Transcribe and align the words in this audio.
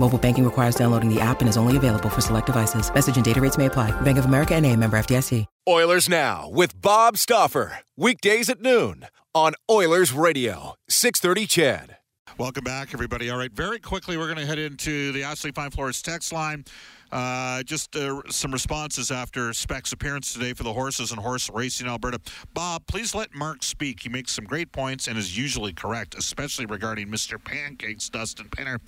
Mobile 0.00 0.18
banking 0.18 0.44
requires 0.46 0.74
downloading 0.74 1.12
the 1.12 1.20
app 1.20 1.40
and 1.40 1.48
is 1.48 1.58
only 1.58 1.76
available 1.76 2.08
for 2.08 2.22
select 2.22 2.46
devices. 2.46 2.92
Message 2.92 3.16
and 3.16 3.24
data 3.24 3.40
rates 3.40 3.58
may 3.58 3.66
apply. 3.66 3.92
Bank 4.00 4.16
of 4.16 4.24
America 4.24 4.54
and 4.54 4.64
a 4.64 4.74
member 4.74 4.98
FDIC. 4.98 5.44
Oilers 5.68 6.08
Now 6.08 6.48
with 6.48 6.80
Bob 6.80 7.18
Stauffer. 7.18 7.80
Weekdays 7.98 8.48
at 8.48 8.62
noon 8.62 9.06
on 9.34 9.52
Oilers 9.70 10.12
Radio. 10.12 10.74
630 10.88 11.46
CHED. 11.46 11.96
Welcome 12.38 12.64
back, 12.64 12.94
everybody. 12.94 13.28
All 13.28 13.36
right, 13.36 13.52
very 13.52 13.78
quickly, 13.78 14.16
we're 14.16 14.24
going 14.24 14.38
to 14.38 14.46
head 14.46 14.58
into 14.58 15.12
the 15.12 15.22
Ashley 15.22 15.52
Fine 15.52 15.72
Floors 15.72 16.00
text 16.00 16.32
line. 16.32 16.64
Uh, 17.12 17.62
just 17.64 17.94
uh, 17.96 18.22
some 18.30 18.52
responses 18.52 19.10
after 19.10 19.52
Speck's 19.52 19.92
appearance 19.92 20.32
today 20.32 20.54
for 20.54 20.62
the 20.62 20.72
horses 20.72 21.10
and 21.10 21.20
horse 21.20 21.50
racing 21.52 21.86
in 21.86 21.90
Alberta. 21.90 22.20
Bob, 22.54 22.86
please 22.86 23.14
let 23.14 23.34
Mark 23.34 23.62
speak. 23.62 24.00
He 24.00 24.08
makes 24.08 24.32
some 24.32 24.44
great 24.44 24.72
points 24.72 25.08
and 25.08 25.18
is 25.18 25.36
usually 25.36 25.72
correct, 25.72 26.14
especially 26.14 26.66
regarding 26.66 27.08
Mr. 27.08 27.42
Pancakes, 27.42 28.08
Dustin 28.08 28.48
Penner, 28.48 28.78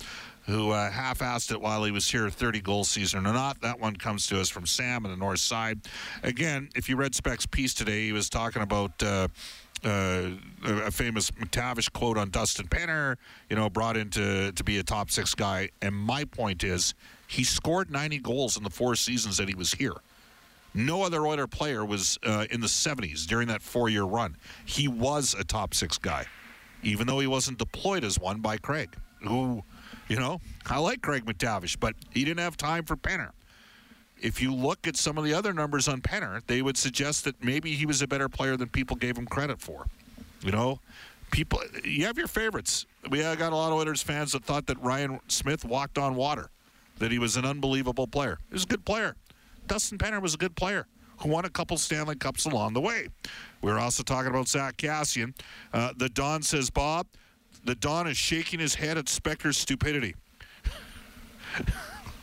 who 0.45 0.71
uh, 0.71 0.91
half-assed 0.91 1.51
it 1.51 1.61
while 1.61 1.83
he 1.83 1.91
was 1.91 2.09
here, 2.09 2.29
30 2.29 2.61
goal 2.61 2.83
season 2.83 3.25
or 3.25 3.33
not. 3.33 3.61
That 3.61 3.79
one 3.79 3.95
comes 3.95 4.27
to 4.27 4.39
us 4.39 4.49
from 4.49 4.65
Sam 4.65 5.05
on 5.05 5.11
the 5.11 5.17
north 5.17 5.39
side. 5.39 5.81
Again, 6.21 6.69
if 6.75 6.89
you 6.89 6.95
read 6.95 7.15
Speck's 7.15 7.45
piece 7.45 7.73
today, 7.73 8.05
he 8.05 8.11
was 8.13 8.29
talking 8.29 8.61
about. 8.61 9.01
Uh, 9.01 9.27
uh, 9.85 10.29
a 10.63 10.91
famous 10.91 11.29
MacTavish 11.31 11.91
quote 11.91 12.17
on 12.17 12.29
Dustin 12.29 12.67
Penner, 12.67 13.17
you 13.49 13.57
know, 13.57 13.69
brought 13.69 13.97
in 13.97 14.09
to, 14.11 14.53
to 14.53 14.63
be 14.63 14.77
a 14.77 14.83
top 14.83 15.11
six 15.11 15.35
guy. 15.35 15.71
And 15.81 15.93
my 15.93 16.23
point 16.23 16.63
is, 16.63 16.93
he 17.27 17.43
scored 17.43 17.91
90 17.91 18.19
goals 18.19 18.55
in 18.55 18.63
the 18.63 18.69
four 18.69 18.95
seasons 18.95 19.35
that 19.37 19.49
he 19.49 19.55
was 19.55 19.73
here. 19.73 19.95
No 20.73 21.03
other 21.03 21.25
Oiler 21.27 21.47
player 21.47 21.85
was 21.85 22.17
uh, 22.25 22.45
in 22.49 22.61
the 22.61 22.67
70s 22.67 23.27
during 23.27 23.47
that 23.49 23.61
four 23.61 23.89
year 23.89 24.03
run. 24.03 24.37
He 24.65 24.87
was 24.87 25.35
a 25.37 25.43
top 25.43 25.73
six 25.73 25.97
guy, 25.97 26.25
even 26.81 27.05
though 27.05 27.19
he 27.19 27.27
wasn't 27.27 27.59
deployed 27.59 28.03
as 28.03 28.19
one 28.19 28.39
by 28.39 28.57
Craig, 28.57 28.95
who, 29.21 29.63
you 30.07 30.17
know, 30.17 30.39
I 30.65 30.79
like 30.79 31.01
Craig 31.01 31.25
MacTavish, 31.25 31.79
but 31.79 31.95
he 32.11 32.23
didn't 32.23 32.39
have 32.39 32.57
time 32.57 32.85
for 32.85 32.95
Penner. 32.95 33.31
If 34.21 34.41
you 34.41 34.53
look 34.53 34.87
at 34.87 34.95
some 34.95 35.17
of 35.17 35.23
the 35.23 35.33
other 35.33 35.53
numbers 35.53 35.87
on 35.87 36.01
Penner, 36.01 36.41
they 36.47 36.61
would 36.61 36.77
suggest 36.77 37.25
that 37.25 37.43
maybe 37.43 37.73
he 37.73 37.85
was 37.85 38.01
a 38.01 38.07
better 38.07 38.29
player 38.29 38.55
than 38.55 38.69
people 38.69 38.95
gave 38.95 39.17
him 39.17 39.25
credit 39.25 39.59
for. 39.59 39.85
You 40.41 40.51
know, 40.51 40.79
people, 41.31 41.59
you 41.83 42.05
have 42.05 42.17
your 42.17 42.27
favorites. 42.27 42.85
We 43.09 43.19
got 43.19 43.39
a 43.39 43.55
lot 43.55 43.71
of 43.71 43.77
Oilers 43.77 44.01
fans 44.01 44.31
that 44.31 44.45
thought 44.45 44.65
that 44.67 44.81
Ryan 44.81 45.19
Smyth 45.27 45.65
walked 45.65 45.97
on 45.97 46.15
water, 46.15 46.49
that 46.99 47.11
he 47.11 47.19
was 47.19 47.35
an 47.35 47.45
unbelievable 47.45 48.07
player. 48.07 48.39
He 48.49 48.53
was 48.53 48.63
a 48.63 48.67
good 48.67 48.85
player. 48.85 49.15
Dustin 49.67 49.97
Penner 49.97 50.21
was 50.21 50.33
a 50.33 50.37
good 50.37 50.55
player 50.55 50.87
who 51.17 51.29
won 51.29 51.45
a 51.45 51.49
couple 51.49 51.77
Stanley 51.77 52.15
Cups 52.15 52.45
along 52.45 52.73
the 52.73 52.81
way. 52.81 53.07
We 53.61 53.71
are 53.71 53.79
also 53.79 54.03
talking 54.03 54.29
about 54.29 54.47
Zack 54.47 54.77
Kassian. 54.77 55.33
Uh, 55.73 55.93
the 55.95 56.09
Don 56.09 56.41
says, 56.41 56.69
Bob, 56.69 57.07
the 57.63 57.75
Don 57.75 58.07
is 58.07 58.17
shaking 58.17 58.59
his 58.59 58.75
head 58.75 58.97
at 58.97 59.05
Spector's 59.05 59.57
stupidity. 59.57 60.15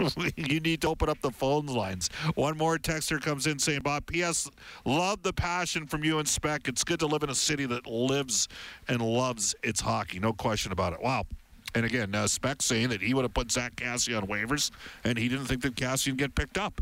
you 0.36 0.60
need 0.60 0.80
to 0.80 0.88
open 0.88 1.08
up 1.08 1.20
the 1.20 1.30
phone 1.30 1.66
lines. 1.66 2.08
One 2.34 2.56
more 2.56 2.78
texter 2.78 3.20
comes 3.20 3.46
in 3.46 3.58
saying, 3.58 3.80
Bob, 3.82 4.06
P.S. 4.06 4.50
Love 4.84 5.22
the 5.22 5.32
passion 5.32 5.86
from 5.86 6.04
you 6.04 6.18
and 6.18 6.28
Spec. 6.28 6.68
It's 6.68 6.84
good 6.84 7.00
to 7.00 7.06
live 7.06 7.22
in 7.22 7.30
a 7.30 7.34
city 7.34 7.66
that 7.66 7.86
lives 7.86 8.48
and 8.88 9.02
loves 9.02 9.54
its 9.62 9.80
hockey. 9.80 10.18
No 10.18 10.32
question 10.32 10.72
about 10.72 10.92
it. 10.92 11.02
Wow. 11.02 11.26
And 11.74 11.84
again, 11.84 12.14
uh, 12.14 12.26
Spec 12.26 12.62
saying 12.62 12.88
that 12.88 13.00
he 13.00 13.14
would 13.14 13.22
have 13.22 13.34
put 13.34 13.52
Zach 13.52 13.76
Cassie 13.76 14.14
on 14.14 14.26
waivers, 14.26 14.70
and 15.04 15.16
he 15.16 15.28
didn't 15.28 15.46
think 15.46 15.62
that 15.62 15.76
Cassie 15.76 16.10
would 16.10 16.18
get 16.18 16.34
picked 16.34 16.58
up. 16.58 16.80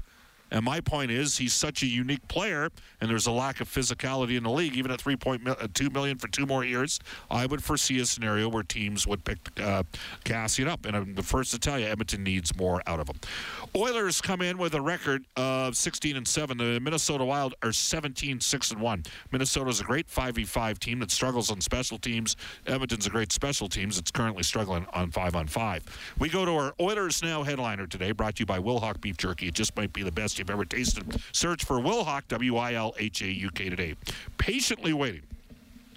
And 0.50 0.64
my 0.64 0.80
point 0.80 1.10
is, 1.10 1.38
he's 1.38 1.52
such 1.52 1.82
a 1.82 1.86
unique 1.86 2.26
player, 2.28 2.70
and 3.00 3.10
there's 3.10 3.26
a 3.26 3.32
lack 3.32 3.60
of 3.60 3.68
physicality 3.68 4.36
in 4.36 4.44
the 4.44 4.50
league. 4.50 4.76
Even 4.76 4.90
at 4.90 5.00
3.2 5.00 5.46
uh, 5.48 6.14
for 6.18 6.28
two 6.28 6.46
more 6.46 6.64
years, 6.64 7.00
I 7.30 7.46
would 7.46 7.62
foresee 7.62 8.00
a 8.00 8.06
scenario 8.06 8.48
where 8.48 8.62
teams 8.62 9.06
would 9.06 9.24
pick 9.24 9.38
uh, 9.60 9.82
Kassian 10.24 10.68
up. 10.68 10.86
And 10.86 10.96
I'm 10.96 11.14
the 11.14 11.22
first 11.22 11.52
to 11.52 11.58
tell 11.58 11.78
you, 11.78 11.86
Edmonton 11.86 12.22
needs 12.22 12.56
more 12.56 12.82
out 12.86 13.00
of 13.00 13.08
him. 13.08 13.16
Oilers 13.76 14.20
come 14.20 14.40
in 14.40 14.58
with 14.58 14.74
a 14.74 14.80
record 14.80 15.24
of 15.36 15.76
16 15.76 16.16
and 16.16 16.26
seven. 16.26 16.58
The 16.58 16.80
Minnesota 16.80 17.24
Wild 17.24 17.54
are 17.62 17.72
17 17.72 18.40
6 18.40 18.70
and 18.70 18.80
one. 18.80 19.02
Minnesota's 19.32 19.80
a 19.80 19.84
great 19.84 20.08
5v5 20.08 20.78
team 20.78 21.00
that 21.00 21.10
struggles 21.10 21.50
on 21.50 21.60
special 21.60 21.98
teams. 21.98 22.36
Edmonton's 22.66 23.06
a 23.06 23.10
great 23.10 23.32
special 23.32 23.68
teams. 23.68 23.98
It's 23.98 24.10
currently 24.10 24.42
struggling 24.42 24.86
on 24.92 25.10
five 25.10 25.36
on 25.36 25.46
five. 25.46 25.84
We 26.18 26.28
go 26.28 26.44
to 26.44 26.52
our 26.52 26.74
Oilers 26.80 27.22
now 27.22 27.42
headliner 27.42 27.86
today, 27.86 28.12
brought 28.12 28.36
to 28.36 28.40
you 28.40 28.46
by 28.46 28.58
Wilhauk 28.58 29.00
Beef 29.00 29.16
Jerky. 29.16 29.48
It 29.48 29.54
just 29.54 29.76
might 29.76 29.92
be 29.92 30.02
the 30.02 30.12
best 30.12 30.37
you've 30.38 30.50
ever 30.50 30.64
tasted. 30.64 31.20
Search 31.32 31.64
for 31.64 31.78
Wilhauk, 31.78 32.22
W 32.28 32.56
I 32.56 32.74
L 32.74 32.94
H 32.98 33.22
A 33.22 33.30
U 33.30 33.50
K 33.50 33.68
today. 33.68 33.94
Patiently 34.38 34.92
waiting 34.92 35.22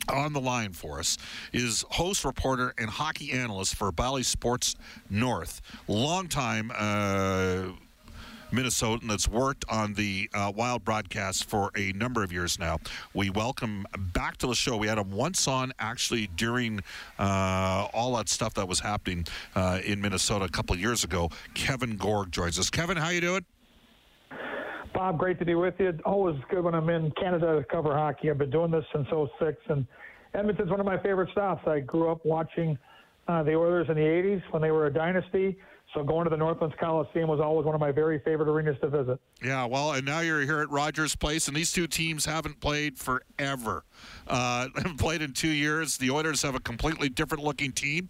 on 0.10 0.34
the 0.34 0.42
line 0.42 0.74
for 0.74 1.00
us 1.00 1.18
is 1.54 1.86
host, 1.92 2.26
reporter, 2.26 2.74
and 2.78 2.90
hockey 2.90 3.32
analyst 3.32 3.76
for 3.76 3.92
Bally 3.92 4.24
Sports 4.24 4.76
North. 5.10 5.62
Longtime 5.88 6.72
uh, 6.76 7.72
Minnesotan 8.52 9.08
that's 9.08 9.30
worked 9.30 9.64
on 9.70 9.94
the 9.94 10.30
uh, 10.34 10.52
Wild 10.54 10.84
broadcast 10.84 11.46
for 11.46 11.72
a 11.78 11.94
number 11.94 12.24
of 12.24 12.34
years 12.34 12.60
now. 12.60 12.80
We 13.14 13.30
welcome 13.30 13.86
back 13.98 14.38
to 14.38 14.48
the 14.48 14.56
show. 14.56 14.76
We 14.76 14.88
had 14.88 14.98
him 14.98 15.12
once 15.12 15.48
on 15.48 15.72
actually 15.80 16.28
during 16.36 16.82
uh, 17.18 17.88
all 17.94 18.16
that 18.18 18.28
stuff 18.28 18.54
that 18.56 18.68
was 18.68 18.80
happening 18.80 19.26
uh, 19.56 19.80
in 19.86 20.02
Minnesota 20.02 20.46
a 20.46 20.50
couple 20.50 20.76
years 20.76 21.04
ago. 21.04 21.30
Kevin 21.54 21.96
Gorg 21.96 22.32
joins 22.32 22.60
us. 22.60 22.70
Kevin, 22.70 22.98
how 22.98 23.10
you 23.10 23.22
doing? 23.22 23.46
Bob, 24.94 25.18
great 25.18 25.40
to 25.40 25.46
be 25.46 25.56
with 25.56 25.76
you. 25.80 25.98
Always 26.06 26.36
good 26.50 26.64
when 26.64 26.76
I'm 26.76 26.90
in 26.90 27.12
Canada 27.12 27.58
to 27.58 27.64
cover 27.64 27.96
hockey. 27.96 28.30
I've 28.30 28.38
been 28.38 28.50
doing 28.50 28.72
this 28.72 28.84
since 28.94 29.08
06, 29.10 29.58
and 29.70 29.86
Edmonton's 30.34 30.70
one 30.70 30.80
of 30.80 30.86
my 30.86 31.02
favorite 31.02 31.30
stops. 31.32 31.66
I 31.66 31.80
grew 31.80 32.12
up 32.12 32.26
watching 32.26 32.78
uh, 33.28 33.44
the 33.44 33.54
Oilers 33.54 33.88
in 33.90 33.96
the 33.96 34.02
80s 34.02 34.42
when 34.52 34.62
they 34.62 34.72
were 34.72 34.88
a 34.88 34.94
dynasty. 34.94 35.58
So 35.94 36.04
going 36.04 36.24
to 36.24 36.30
the 36.30 36.38
Northlands 36.38 36.74
Coliseum 36.80 37.28
was 37.28 37.42
always 37.42 37.66
one 37.66 37.76
of 37.76 37.82
my 37.82 37.92
very 37.92 38.20
favorite 38.20 38.48
arenas 38.48 38.78
to 38.82 38.88
visit. 38.88 39.20
Yeah, 39.44 39.66
well, 39.66 39.92
and 39.92 40.06
now 40.06 40.22
you're 40.22 40.42
here 40.42 40.62
at 40.62 40.70
Rogers 40.70 41.18
Place, 41.18 41.50
and 41.50 41.58
these 41.58 41.74
two 41.74 41.86
teams 41.86 42.24
haven't 42.24 42.62
played 42.62 42.98
forever. 42.98 43.84
Uh, 44.26 44.70
haven't 44.76 45.00
played 45.00 45.22
in 45.22 45.34
two 45.34 45.50
years. 45.50 45.98
The 45.98 46.10
Oilers 46.10 46.42
have 46.44 46.56
a 46.56 46.62
completely 46.62 47.10
different 47.10 47.44
looking 47.44 47.74
team. 47.74 48.08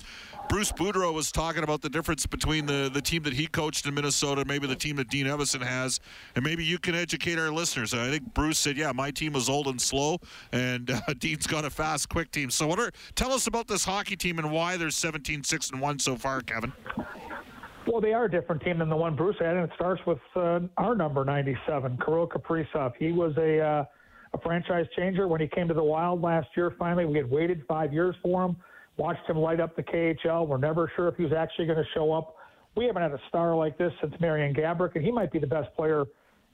Bruce 0.47 0.71
Boudreau 0.71 1.11
was 1.11 1.31
talking 1.31 1.63
about 1.63 1.81
the 1.81 1.89
difference 1.89 2.27
between 2.27 2.67
the, 2.67 2.91
the 2.93 3.01
team 3.01 3.23
that 3.23 3.33
he 3.33 3.47
coached 3.47 3.87
in 3.87 3.95
Minnesota, 3.95 4.45
maybe 4.45 4.67
the 4.67 4.75
team 4.75 4.97
that 4.97 5.09
Dean 5.09 5.25
Evason 5.25 5.61
has, 5.63 5.99
and 6.35 6.45
maybe 6.45 6.63
you 6.63 6.77
can 6.77 6.93
educate 6.93 7.39
our 7.39 7.49
listeners. 7.49 7.95
I 7.95 8.11
think 8.11 8.33
Bruce 8.33 8.59
said, 8.59 8.77
"Yeah, 8.77 8.91
my 8.91 9.09
team 9.09 9.33
was 9.33 9.49
old 9.49 9.67
and 9.67 9.81
slow, 9.81 10.19
and 10.51 10.91
uh, 10.91 10.99
Dean's 11.19 11.47
got 11.47 11.65
a 11.65 11.69
fast, 11.69 12.09
quick 12.09 12.31
team." 12.31 12.51
So, 12.51 12.67
what 12.67 12.79
are 12.79 12.91
tell 13.15 13.31
us 13.31 13.47
about 13.47 13.67
this 13.67 13.85
hockey 13.85 14.15
team 14.15 14.37
and 14.37 14.51
why 14.51 14.77
they're 14.77 14.91
17 14.91 15.43
6 15.43 15.69
and 15.71 15.81
one 15.81 15.97
so 15.97 16.15
far, 16.15 16.41
Kevin? 16.41 16.73
Well, 17.87 17.99
they 17.99 18.13
are 18.13 18.25
a 18.25 18.31
different 18.31 18.61
team 18.61 18.77
than 18.77 18.89
the 18.89 18.95
one 18.95 19.15
Bruce 19.15 19.37
had, 19.39 19.55
and 19.55 19.69
it 19.69 19.71
starts 19.75 20.01
with 20.05 20.19
uh, 20.35 20.59
our 20.77 20.95
number 20.95 21.25
97, 21.25 21.97
Kirill 22.05 22.27
Kaprizov. 22.27 22.93
He 22.99 23.11
was 23.11 23.35
a 23.37 23.59
uh, 23.59 23.85
a 24.33 24.37
franchise 24.39 24.85
changer 24.95 25.27
when 25.27 25.41
he 25.41 25.47
came 25.47 25.67
to 25.67 25.73
the 25.73 25.83
Wild 25.83 26.21
last 26.21 26.47
year. 26.55 26.73
Finally, 26.77 27.05
we 27.05 27.17
had 27.17 27.29
waited 27.29 27.63
five 27.67 27.91
years 27.91 28.15
for 28.21 28.45
him, 28.45 28.55
watched 28.97 29.27
him 29.29 29.37
light 29.37 29.59
up 29.59 29.75
the 29.75 29.83
KHL. 29.83 30.47
We're 30.47 30.57
never 30.57 30.91
sure 30.95 31.07
if 31.07 31.15
he 31.17 31.23
was 31.23 31.33
actually 31.33 31.65
going 31.65 31.79
to 31.79 31.89
show 31.93 32.13
up. 32.13 32.35
We 32.75 32.85
haven't 32.85 33.01
had 33.01 33.11
a 33.11 33.19
star 33.27 33.55
like 33.55 33.77
this 33.77 33.91
since 33.99 34.13
Marian 34.21 34.53
Gaborik, 34.53 34.95
and 34.95 35.03
he 35.03 35.11
might 35.11 35.31
be 35.31 35.39
the 35.39 35.47
best 35.47 35.75
player 35.75 36.05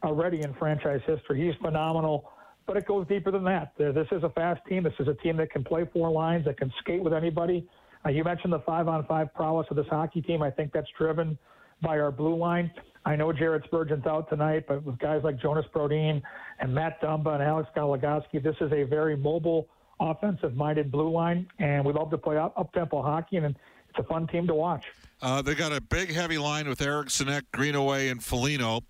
already 0.04 0.42
in 0.42 0.54
franchise 0.56 1.02
history. 1.06 1.46
He's 1.46 1.56
phenomenal, 1.62 2.32
but 2.66 2.78
it 2.78 2.88
goes 2.88 3.06
deeper 3.08 3.30
than 3.30 3.44
that. 3.44 3.74
This 3.78 4.08
is 4.12 4.24
a 4.24 4.30
fast 4.30 4.62
team. 4.68 4.84
This 4.84 4.94
is 5.00 5.08
a 5.08 5.14
team 5.16 5.38
that 5.38 5.52
can 5.52 5.64
play 5.64 5.86
four 5.94 6.10
lines, 6.10 6.46
that 6.46 6.58
can 6.58 6.74
skate 6.80 7.04
with 7.04 7.14
anybody. 7.14 7.68
Uh, 8.08 8.12
you 8.12 8.24
mentioned 8.24 8.54
the 8.54 8.60
five-on-five 8.60 9.34
prowess 9.34 9.68
of 9.70 9.76
this 9.76 9.88
hockey 9.90 10.22
team. 10.22 10.42
I 10.42 10.50
think 10.50 10.72
that's 10.72 10.88
driven 10.98 11.38
by 11.82 12.00
our 12.00 12.12
blue 12.12 12.38
line. 12.38 12.72
I 13.06 13.18
know 13.18 13.34
Jared 13.34 13.64
Spurgeon's 13.66 14.06
out 14.06 14.30
tonight, 14.30 14.66
but 14.68 14.84
with 14.84 14.98
guys 15.00 15.22
like 15.24 15.42
Jonas 15.42 15.66
Brodin 15.74 16.22
and 16.60 16.74
Matt 16.74 17.02
Dumba 17.02 17.34
and 17.34 17.44
Alex 17.44 17.70
Goligoski, 17.76 18.42
this 18.42 18.56
is 18.62 18.72
a 18.72 18.84
very 18.84 19.18
mobile, 19.18 19.68
offensive-minded 20.00 20.90
blue 20.90 21.12
line, 21.12 21.48
and 21.60 21.84
we 21.86 21.92
love 21.92 22.10
to 22.12 22.18
play 22.18 22.38
up, 22.38 22.54
up-tempo 22.58 23.02
hockey, 23.02 23.38
and 23.38 23.46
it's 23.46 24.00
a 24.00 24.04
fun 24.04 24.26
team 24.28 24.48
to 24.48 24.54
watch. 24.54 24.86
Uh, 25.22 25.42
they 25.42 25.56
got 25.56 25.74
a 25.74 25.82
big, 25.82 26.14
heavy 26.14 26.38
line 26.38 26.70
with 26.70 26.82
Eriksson 26.82 27.28
Ek, 27.28 27.44
Greenway, 27.52 28.10
and 28.10 28.24
Foligno, 28.24 28.82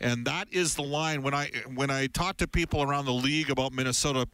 and 0.00 0.24
that 0.26 0.48
is 0.50 0.74
the 0.74 0.82
line. 0.82 1.22
When 1.22 1.34
I 1.34 1.50
when 1.74 1.90
I 1.90 2.06
talk 2.06 2.36
to 2.38 2.48
people 2.48 2.82
around 2.82 3.04
the 3.06 3.12
league 3.12 3.50
about 3.50 3.72
Minnesota, 3.72 4.26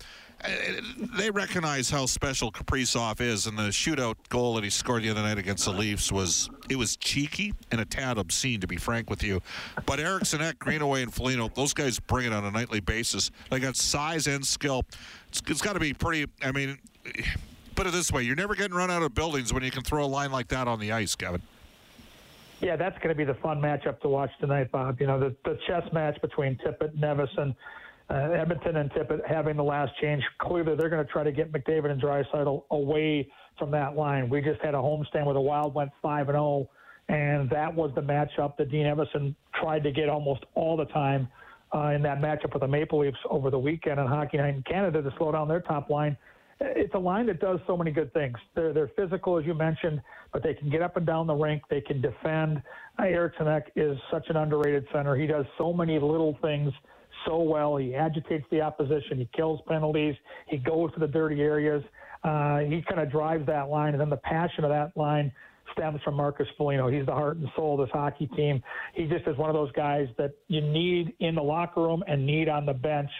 eh, 0.42 0.80
they 1.18 1.30
recognize 1.30 1.90
how 1.90 2.06
special 2.06 2.50
Kaprizov 2.50 3.20
is, 3.20 3.46
and 3.46 3.58
the 3.58 3.64
shootout 3.64 4.16
goal 4.28 4.54
that 4.54 4.64
he 4.64 4.70
scored 4.70 5.02
the 5.02 5.10
other 5.10 5.22
night 5.22 5.38
against 5.38 5.64
the 5.64 5.72
Leafs 5.72 6.10
was 6.10 6.50
it 6.68 6.76
was 6.76 6.96
cheeky 6.96 7.52
and 7.70 7.80
a 7.80 7.84
tad 7.84 8.18
obscene, 8.18 8.60
to 8.60 8.66
be 8.66 8.76
frank 8.76 9.10
with 9.10 9.22
you. 9.22 9.40
But 9.86 10.00
Eriksson 10.00 10.40
Ek, 10.40 10.58
Greenway, 10.58 11.02
and 11.02 11.12
Foligno, 11.12 11.48
those 11.48 11.74
guys 11.74 11.98
bring 11.98 12.26
it 12.26 12.32
on 12.32 12.44
a 12.44 12.50
nightly 12.50 12.80
basis. 12.80 13.30
They 13.50 13.60
got 13.60 13.76
size 13.76 14.26
and 14.26 14.46
skill. 14.46 14.84
it's, 15.28 15.42
it's 15.46 15.62
got 15.62 15.74
to 15.74 15.80
be 15.80 15.92
pretty. 15.92 16.26
I 16.42 16.52
mean 16.52 16.78
put 17.80 17.86
it 17.86 17.92
this 17.92 18.12
way: 18.12 18.22
you're 18.22 18.36
never 18.36 18.54
getting 18.54 18.76
run 18.76 18.90
out 18.90 19.02
of 19.02 19.14
buildings 19.14 19.52
when 19.52 19.62
you 19.62 19.70
can 19.70 19.82
throw 19.82 20.04
a 20.04 20.06
line 20.06 20.30
like 20.30 20.48
that 20.48 20.68
on 20.68 20.80
the 20.80 20.92
ice, 20.92 21.14
Kevin. 21.14 21.40
Yeah, 22.60 22.76
that's 22.76 22.96
going 22.98 23.08
to 23.08 23.14
be 23.14 23.24
the 23.24 23.38
fun 23.40 23.58
matchup 23.58 24.00
to 24.00 24.08
watch 24.08 24.30
tonight, 24.38 24.70
Bob. 24.70 25.00
You 25.00 25.06
know, 25.06 25.18
the, 25.18 25.34
the 25.44 25.58
chess 25.66 25.82
match 25.92 26.20
between 26.20 26.58
Tippett, 26.58 26.92
and 26.92 27.54
uh, 28.10 28.14
Edmonton 28.14 28.76
and 28.76 28.90
Tippett 28.92 29.26
having 29.26 29.56
the 29.56 29.64
last 29.64 29.92
change. 30.00 30.22
Clearly, 30.40 30.76
they're 30.76 30.90
going 30.90 31.04
to 31.04 31.10
try 31.10 31.24
to 31.24 31.32
get 31.32 31.52
McDavid 31.52 31.90
and 31.90 32.02
Draisaitl 32.02 32.64
away 32.70 33.30
from 33.58 33.70
that 33.70 33.96
line. 33.96 34.28
We 34.28 34.42
just 34.42 34.60
had 34.60 34.74
a 34.74 34.78
homestand 34.78 35.24
where 35.24 35.34
the 35.34 35.40
Wild 35.40 35.74
went 35.74 35.90
5 36.02 36.28
and 36.28 36.36
0, 36.36 36.68
and 37.08 37.48
that 37.48 37.74
was 37.74 37.92
the 37.94 38.02
matchup 38.02 38.58
that 38.58 38.70
Dean 38.70 38.84
Evason 38.84 39.34
tried 39.54 39.82
to 39.84 39.90
get 39.90 40.10
almost 40.10 40.44
all 40.54 40.76
the 40.76 40.86
time 40.86 41.28
uh, 41.74 41.92
in 41.94 42.02
that 42.02 42.20
matchup 42.20 42.52
with 42.52 42.60
the 42.60 42.68
Maple 42.68 42.98
Leafs 42.98 43.18
over 43.30 43.50
the 43.50 43.58
weekend 43.58 43.98
on 43.98 44.06
Hockey 44.06 44.36
Night 44.36 44.54
in 44.54 44.62
Canada 44.64 45.00
to 45.00 45.14
slow 45.16 45.32
down 45.32 45.48
their 45.48 45.60
top 45.60 45.88
line 45.88 46.16
it's 46.60 46.94
a 46.94 46.98
line 46.98 47.26
that 47.26 47.40
does 47.40 47.58
so 47.66 47.76
many 47.76 47.90
good 47.90 48.12
things. 48.12 48.36
They're 48.54 48.72
they're 48.72 48.90
physical, 48.96 49.38
as 49.38 49.46
you 49.46 49.54
mentioned, 49.54 50.00
but 50.32 50.42
they 50.42 50.54
can 50.54 50.70
get 50.70 50.82
up 50.82 50.96
and 50.96 51.06
down 51.06 51.26
the 51.26 51.34
rink. 51.34 51.62
They 51.70 51.80
can 51.80 52.00
defend. 52.00 52.62
Eriksson 52.98 53.48
Ek 53.48 53.72
is 53.76 53.96
such 54.10 54.28
an 54.28 54.36
underrated 54.36 54.86
center. 54.92 55.16
He 55.16 55.26
does 55.26 55.46
so 55.56 55.72
many 55.72 55.94
little 55.94 56.36
things 56.42 56.70
so 57.26 57.40
well. 57.40 57.76
He 57.76 57.94
agitates 57.94 58.44
the 58.50 58.60
opposition. 58.60 59.18
He 59.18 59.28
kills 59.34 59.60
penalties. 59.66 60.14
He 60.48 60.58
goes 60.58 60.92
to 60.94 61.00
the 61.00 61.08
dirty 61.08 61.40
areas. 61.40 61.82
Uh, 62.22 62.58
he 62.58 62.82
kind 62.86 63.00
of 63.00 63.10
drives 63.10 63.46
that 63.46 63.68
line, 63.68 63.94
and 63.94 64.00
then 64.00 64.10
the 64.10 64.18
passion 64.18 64.64
of 64.64 64.70
that 64.70 64.94
line 64.96 65.32
stems 65.72 66.00
from 66.02 66.14
Marcus 66.14 66.46
Foligno. 66.58 66.88
He's 66.88 67.06
the 67.06 67.12
heart 67.12 67.38
and 67.38 67.48
soul 67.56 67.80
of 67.80 67.86
this 67.88 67.92
hockey 67.92 68.26
team. 68.36 68.62
He 68.94 69.06
just 69.06 69.26
is 69.26 69.36
one 69.38 69.48
of 69.48 69.54
those 69.54 69.72
guys 69.72 70.08
that 70.18 70.32
you 70.48 70.60
need 70.60 71.14
in 71.20 71.34
the 71.34 71.42
locker 71.42 71.80
room 71.80 72.04
and 72.06 72.26
need 72.26 72.48
on 72.48 72.66
the 72.66 72.74
bench 72.74 73.10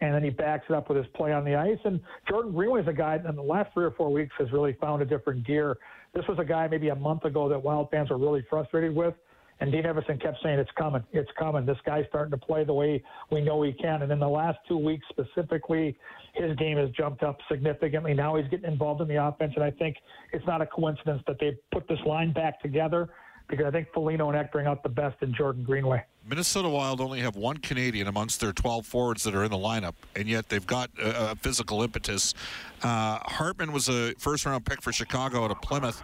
and 0.00 0.14
then 0.14 0.22
he 0.22 0.30
backs 0.30 0.64
it 0.68 0.74
up 0.74 0.88
with 0.88 0.98
his 0.98 1.06
play 1.14 1.32
on 1.32 1.44
the 1.44 1.54
ice. 1.54 1.78
And 1.84 2.00
Jordan 2.28 2.52
Greenway 2.52 2.82
is 2.82 2.88
a 2.88 2.92
guy 2.92 3.18
that 3.18 3.28
in 3.28 3.36
the 3.36 3.42
last 3.42 3.72
three 3.74 3.84
or 3.84 3.90
four 3.92 4.12
weeks 4.12 4.34
has 4.38 4.50
really 4.52 4.76
found 4.80 5.02
a 5.02 5.04
different 5.04 5.46
gear. 5.46 5.76
This 6.14 6.24
was 6.28 6.38
a 6.38 6.44
guy 6.44 6.68
maybe 6.68 6.88
a 6.88 6.94
month 6.94 7.24
ago 7.24 7.48
that 7.48 7.62
Wild 7.62 7.90
fans 7.90 8.10
were 8.10 8.18
really 8.18 8.44
frustrated 8.48 8.94
with. 8.94 9.14
And 9.60 9.72
Dean 9.72 9.82
Evason 9.82 10.22
kept 10.22 10.38
saying, 10.40 10.60
it's 10.60 10.70
coming, 10.78 11.02
it's 11.12 11.30
coming. 11.36 11.66
This 11.66 11.78
guy's 11.84 12.04
starting 12.08 12.30
to 12.30 12.36
play 12.36 12.62
the 12.62 12.72
way 12.72 13.02
we 13.32 13.40
know 13.40 13.60
he 13.62 13.72
can. 13.72 14.02
And 14.02 14.12
in 14.12 14.20
the 14.20 14.28
last 14.28 14.58
two 14.68 14.78
weeks 14.78 15.04
specifically, 15.10 15.98
his 16.34 16.54
game 16.56 16.76
has 16.76 16.90
jumped 16.90 17.24
up 17.24 17.38
significantly. 17.50 18.14
Now 18.14 18.36
he's 18.36 18.46
getting 18.50 18.70
involved 18.70 19.00
in 19.00 19.08
the 19.08 19.22
offense. 19.22 19.52
And 19.56 19.64
I 19.64 19.72
think 19.72 19.96
it's 20.32 20.46
not 20.46 20.62
a 20.62 20.66
coincidence 20.66 21.22
that 21.26 21.38
they 21.40 21.58
put 21.72 21.88
this 21.88 21.98
line 22.06 22.32
back 22.32 22.60
together 22.60 23.08
because 23.48 23.66
I 23.66 23.70
think 23.70 23.88
Foligno 23.92 24.28
and 24.28 24.36
Ek 24.36 24.52
bring 24.52 24.66
out 24.66 24.82
the 24.82 24.88
best 24.88 25.16
in 25.22 25.34
Jordan 25.34 25.64
Greenway. 25.64 26.04
Minnesota 26.28 26.68
Wild 26.68 27.00
only 27.00 27.20
have 27.20 27.36
one 27.36 27.56
Canadian 27.56 28.06
amongst 28.06 28.40
their 28.40 28.52
12 28.52 28.84
forwards 28.84 29.24
that 29.24 29.34
are 29.34 29.44
in 29.44 29.50
the 29.50 29.56
lineup, 29.56 29.94
and 30.14 30.28
yet 30.28 30.48
they've 30.48 30.66
got 30.66 30.90
a, 31.00 31.30
a 31.30 31.34
physical 31.36 31.82
impetus. 31.82 32.34
Uh, 32.82 33.18
Hartman 33.22 33.72
was 33.72 33.88
a 33.88 34.14
first 34.18 34.44
round 34.44 34.66
pick 34.66 34.82
for 34.82 34.92
Chicago 34.92 35.44
out 35.44 35.50
of 35.50 35.60
Plymouth. 35.62 36.02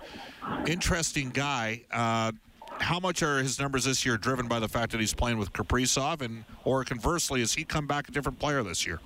Interesting 0.67 1.31
guy. 1.31 1.83
Uh, 1.93 2.33
how 2.79 2.99
much 2.99 3.23
are 3.23 3.39
his 3.39 3.61
numbers 3.61 3.85
this 3.85 4.05
year 4.05 4.17
driven 4.17 4.49
by 4.49 4.59
the 4.59 4.69
fact 4.69 4.93
that 4.93 5.01
he's 5.01 5.15
playing 5.15 5.39
with 5.39 5.53
Kaprizov, 5.53 6.23
and 6.23 6.45
or 6.65 6.85
conversely, 6.85 7.41
has 7.41 7.53
he 7.53 7.65
come 7.65 7.87
back 7.87 8.09
a 8.09 8.13
different 8.13 8.39
player 8.39 8.63
this 8.63 8.87
year? 8.87 9.01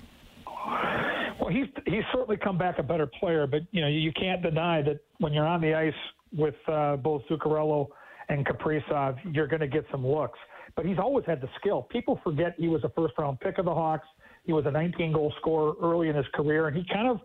Well, 1.39 1.49
he's 1.49 1.67
he's 1.85 2.03
certainly 2.13 2.37
come 2.37 2.57
back 2.57 2.79
a 2.79 2.83
better 2.83 3.05
player, 3.07 3.45
but 3.45 3.61
you 3.71 3.81
know 3.81 3.87
you 3.87 4.11
can't 4.13 4.41
deny 4.41 4.81
that 4.83 4.99
when 5.19 5.33
you're 5.33 5.47
on 5.47 5.61
the 5.61 5.73
ice 5.73 5.93
with 6.35 6.55
uh, 6.67 6.95
both 6.95 7.23
Zuccarello 7.29 7.89
and 8.29 8.45
Kaprizov, 8.45 9.17
you're 9.33 9.47
going 9.47 9.61
to 9.61 9.67
get 9.67 9.85
some 9.91 10.05
looks 10.05 10.39
but 10.75 10.85
he's 10.85 10.97
always 10.97 11.25
had 11.25 11.41
the 11.41 11.49
skill. 11.59 11.83
People 11.83 12.19
forget 12.23 12.55
he 12.57 12.67
was 12.67 12.83
a 12.83 12.89
first 12.89 13.13
round 13.17 13.39
pick 13.39 13.57
of 13.57 13.65
the 13.65 13.73
Hawks. 13.73 14.07
He 14.45 14.53
was 14.53 14.65
a 14.65 14.71
19 14.71 15.13
goal 15.13 15.33
scorer 15.39 15.73
early 15.81 16.09
in 16.09 16.15
his 16.15 16.25
career, 16.33 16.67
and 16.67 16.77
he 16.77 16.83
kind 16.91 17.07
of, 17.07 17.19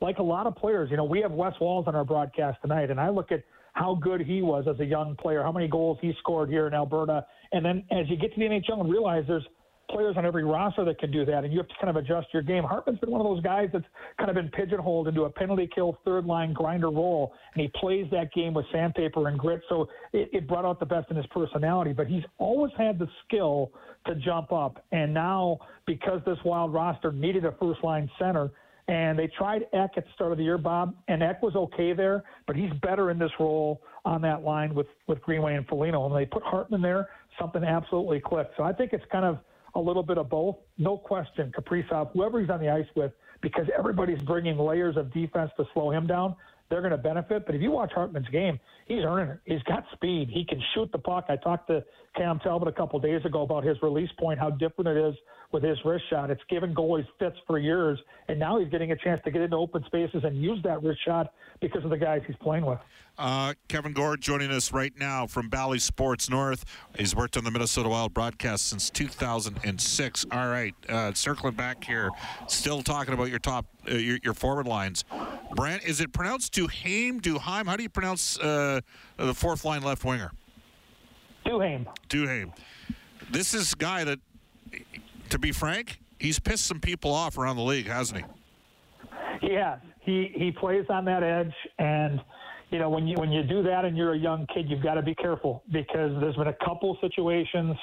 like 0.00 0.18
a 0.18 0.22
lot 0.22 0.46
of 0.46 0.54
players, 0.56 0.90
you 0.90 0.96
know, 0.96 1.04
we 1.04 1.20
have 1.20 1.32
Wes 1.32 1.52
Walz 1.60 1.86
on 1.86 1.94
our 1.94 2.04
broadcast 2.04 2.58
tonight, 2.62 2.90
and 2.90 3.00
I 3.00 3.10
look 3.10 3.32
at 3.32 3.42
how 3.72 3.94
good 3.94 4.20
he 4.20 4.42
was 4.42 4.66
as 4.68 4.78
a 4.80 4.84
young 4.84 5.16
player, 5.16 5.42
how 5.42 5.52
many 5.52 5.68
goals 5.68 5.98
he 6.00 6.12
scored 6.18 6.48
here 6.48 6.66
in 6.66 6.74
Alberta, 6.74 7.26
and 7.52 7.64
then 7.64 7.84
as 7.90 8.08
you 8.08 8.16
get 8.16 8.32
to 8.34 8.40
the 8.40 8.46
NHL 8.46 8.80
and 8.80 8.90
realize 8.90 9.24
there's 9.26 9.46
players 9.90 10.16
on 10.16 10.24
every 10.24 10.44
roster 10.44 10.84
that 10.84 10.98
can 10.98 11.10
do 11.10 11.24
that, 11.24 11.44
and 11.44 11.52
you 11.52 11.58
have 11.58 11.68
to 11.68 11.74
kind 11.80 11.90
of 11.90 11.96
adjust 11.96 12.28
your 12.32 12.42
game. 12.42 12.64
Hartman's 12.64 12.98
been 13.00 13.10
one 13.10 13.20
of 13.20 13.26
those 13.26 13.42
guys 13.42 13.68
that's 13.72 13.84
kind 14.18 14.30
of 14.30 14.36
been 14.36 14.48
pigeonholed 14.48 15.08
into 15.08 15.24
a 15.24 15.30
penalty 15.30 15.68
kill 15.74 15.98
third 16.04 16.24
line 16.24 16.52
grinder 16.52 16.90
role, 16.90 17.32
and 17.54 17.60
he 17.60 17.70
plays 17.80 18.06
that 18.10 18.32
game 18.32 18.54
with 18.54 18.64
sandpaper 18.72 19.28
and 19.28 19.38
grit. 19.38 19.60
So 19.68 19.88
it, 20.12 20.30
it 20.32 20.48
brought 20.48 20.64
out 20.64 20.80
the 20.80 20.86
best 20.86 21.10
in 21.10 21.16
his 21.16 21.26
personality, 21.26 21.92
but 21.92 22.06
he's 22.06 22.24
always 22.38 22.72
had 22.78 22.98
the 22.98 23.08
skill 23.26 23.72
to 24.06 24.14
jump 24.16 24.52
up. 24.52 24.84
And 24.92 25.12
now, 25.12 25.58
because 25.86 26.20
this 26.24 26.38
wild 26.44 26.72
roster 26.72 27.12
needed 27.12 27.44
a 27.44 27.52
first 27.60 27.82
line 27.84 28.10
center, 28.18 28.50
and 28.88 29.18
they 29.18 29.28
tried 29.38 29.62
Ek 29.72 29.90
at 29.96 30.04
the 30.04 30.10
start 30.14 30.32
of 30.32 30.38
the 30.38 30.44
year, 30.44 30.58
Bob, 30.58 30.94
and 31.08 31.22
Ek 31.22 31.42
was 31.42 31.54
okay 31.54 31.92
there, 31.92 32.24
but 32.46 32.56
he's 32.56 32.72
better 32.82 33.10
in 33.10 33.18
this 33.18 33.30
role 33.38 33.82
on 34.04 34.20
that 34.22 34.42
line 34.42 34.74
with, 34.74 34.86
with 35.06 35.20
Greenway 35.22 35.54
and 35.54 35.66
Foligno. 35.66 36.06
And 36.06 36.16
they 36.16 36.26
put 36.26 36.42
Hartman 36.42 36.82
there, 36.82 37.08
something 37.38 37.62
absolutely 37.62 38.18
clicked. 38.18 38.56
So 38.56 38.64
I 38.64 38.72
think 38.72 38.92
it's 38.92 39.04
kind 39.12 39.24
of 39.24 39.38
a 39.74 39.80
little 39.80 40.02
bit 40.02 40.18
of 40.18 40.28
both. 40.28 40.56
No 40.78 40.96
question, 40.96 41.52
Kaprizov, 41.56 42.12
whoever 42.12 42.40
he's 42.40 42.50
on 42.50 42.60
the 42.60 42.68
ice 42.68 42.86
with, 42.94 43.12
because 43.40 43.66
everybody's 43.76 44.20
bringing 44.22 44.58
layers 44.58 44.96
of 44.96 45.12
defense 45.12 45.50
to 45.56 45.64
slow 45.72 45.90
him 45.90 46.06
down, 46.06 46.36
they're 46.70 46.80
going 46.80 46.92
to 46.92 46.98
benefit. 46.98 47.44
But 47.44 47.54
if 47.54 47.60
you 47.60 47.70
watch 47.70 47.92
Hartman's 47.92 48.28
game, 48.28 48.58
he's 48.86 49.02
earning 49.04 49.30
it. 49.30 49.40
He's 49.44 49.62
got 49.64 49.84
speed. 49.92 50.30
He 50.32 50.44
can 50.44 50.62
shoot 50.74 50.90
the 50.92 50.98
puck. 50.98 51.26
I 51.28 51.36
talked 51.36 51.68
to 51.68 51.84
Cam 52.16 52.38
Talbot 52.40 52.68
a 52.68 52.72
couple 52.72 52.98
days 53.00 53.24
ago 53.24 53.42
about 53.42 53.64
his 53.64 53.76
release 53.82 54.10
point, 54.18 54.38
how 54.38 54.50
different 54.50 54.88
it 54.88 54.96
is 54.96 55.14
with 55.52 55.62
his 55.62 55.78
wrist 55.84 56.04
shot. 56.10 56.30
It's 56.30 56.42
given 56.48 56.74
goalies 56.74 57.06
fits 57.18 57.36
for 57.46 57.58
years, 57.58 57.98
and 58.28 58.38
now 58.38 58.58
he's 58.58 58.68
getting 58.68 58.92
a 58.92 58.96
chance 58.96 59.20
to 59.24 59.30
get 59.30 59.42
into 59.42 59.56
open 59.56 59.84
spaces 59.86 60.22
and 60.24 60.40
use 60.40 60.60
that 60.62 60.82
wrist 60.82 61.00
shot 61.04 61.32
because 61.60 61.84
of 61.84 61.90
the 61.90 61.98
guys 61.98 62.22
he's 62.26 62.36
playing 62.36 62.64
with. 62.64 62.78
Uh, 63.18 63.54
Kevin 63.68 63.92
Gorg 63.92 64.20
joining 64.20 64.50
us 64.50 64.72
right 64.72 64.92
now 64.96 65.26
from 65.26 65.48
Bally 65.48 65.78
Sports 65.78 66.30
North. 66.30 66.64
He's 66.96 67.14
worked 67.14 67.36
on 67.36 67.44
the 67.44 67.50
Minnesota 67.50 67.88
Wild 67.88 68.14
broadcast 68.14 68.68
since 68.68 68.90
2006. 68.90 70.26
All 70.32 70.48
right, 70.48 70.74
uh, 70.88 71.12
circling 71.14 71.54
back 71.54 71.84
here, 71.84 72.10
still 72.46 72.82
talking 72.82 73.12
about 73.12 73.28
your 73.28 73.40
top, 73.40 73.66
uh, 73.88 73.94
your, 73.94 74.18
your, 74.22 74.34
forward 74.34 74.66
lines. 74.66 75.04
Brant, 75.54 75.84
is 75.84 76.00
it 76.00 76.12
pronounced 76.12 76.52
Duhaime? 76.54 77.20
Duhaime? 77.20 77.66
How 77.66 77.76
do 77.76 77.82
you 77.82 77.88
pronounce 77.88 78.38
uh, 78.38 78.80
the 79.16 79.34
fourth 79.34 79.64
line 79.64 79.82
left 79.82 80.04
winger? 80.04 80.32
Duhaime. 81.46 81.86
Duhaime. 82.08 82.52
This 83.30 83.54
is 83.54 83.72
a 83.72 83.76
guy 83.76 84.04
that, 84.04 84.18
to 85.30 85.38
be 85.38 85.52
frank, 85.52 86.00
he's 86.18 86.38
pissed 86.38 86.66
some 86.66 86.80
people 86.80 87.12
off 87.12 87.38
around 87.38 87.56
the 87.56 87.62
league, 87.62 87.86
hasn't 87.86 88.20
he? 88.20 89.48
He 89.48 89.54
has. 89.54 89.78
He 90.00 90.32
he 90.34 90.50
plays 90.50 90.84
on 90.88 91.04
that 91.06 91.22
edge, 91.22 91.52
and 91.78 92.20
you 92.70 92.78
know 92.78 92.90
when 92.90 93.06
you 93.06 93.16
when 93.18 93.30
you 93.30 93.42
do 93.42 93.62
that 93.62 93.84
and 93.84 93.96
you're 93.96 94.14
a 94.14 94.18
young 94.18 94.46
kid, 94.52 94.68
you've 94.68 94.82
got 94.82 94.94
to 94.94 95.02
be 95.02 95.14
careful 95.14 95.62
because 95.72 96.12
there's 96.20 96.36
been 96.36 96.48
a 96.48 96.64
couple 96.64 96.96
situations 97.00 97.76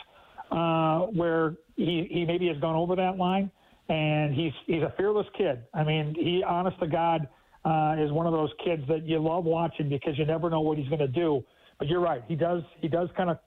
uh, 0.51 0.99
where 1.07 1.55
he 1.75 2.07
he 2.11 2.25
maybe 2.25 2.47
has 2.47 2.57
gone 2.57 2.75
over 2.75 2.95
that 2.95 3.17
line, 3.17 3.51
and 3.89 4.33
he's 4.33 4.53
he's 4.65 4.83
a 4.83 4.93
fearless 4.97 5.27
kid. 5.37 5.63
I 5.73 5.83
mean, 5.83 6.15
he 6.17 6.43
honest 6.43 6.79
to 6.79 6.87
God 6.87 7.27
uh, 7.65 7.95
is 7.99 8.11
one 8.11 8.25
of 8.25 8.33
those 8.33 8.51
kids 8.63 8.83
that 8.87 9.05
you 9.05 9.19
love 9.19 9.45
watching 9.45 9.89
because 9.89 10.17
you 10.17 10.25
never 10.25 10.49
know 10.49 10.61
what 10.61 10.77
he's 10.77 10.87
going 10.87 10.99
to 10.99 11.07
do. 11.07 11.43
But 11.79 11.87
you're 11.87 12.01
right, 12.01 12.23
he 12.27 12.35
does 12.35 12.63
he 12.79 12.87
does 12.87 13.09
kind 13.15 13.29
of 13.29 13.37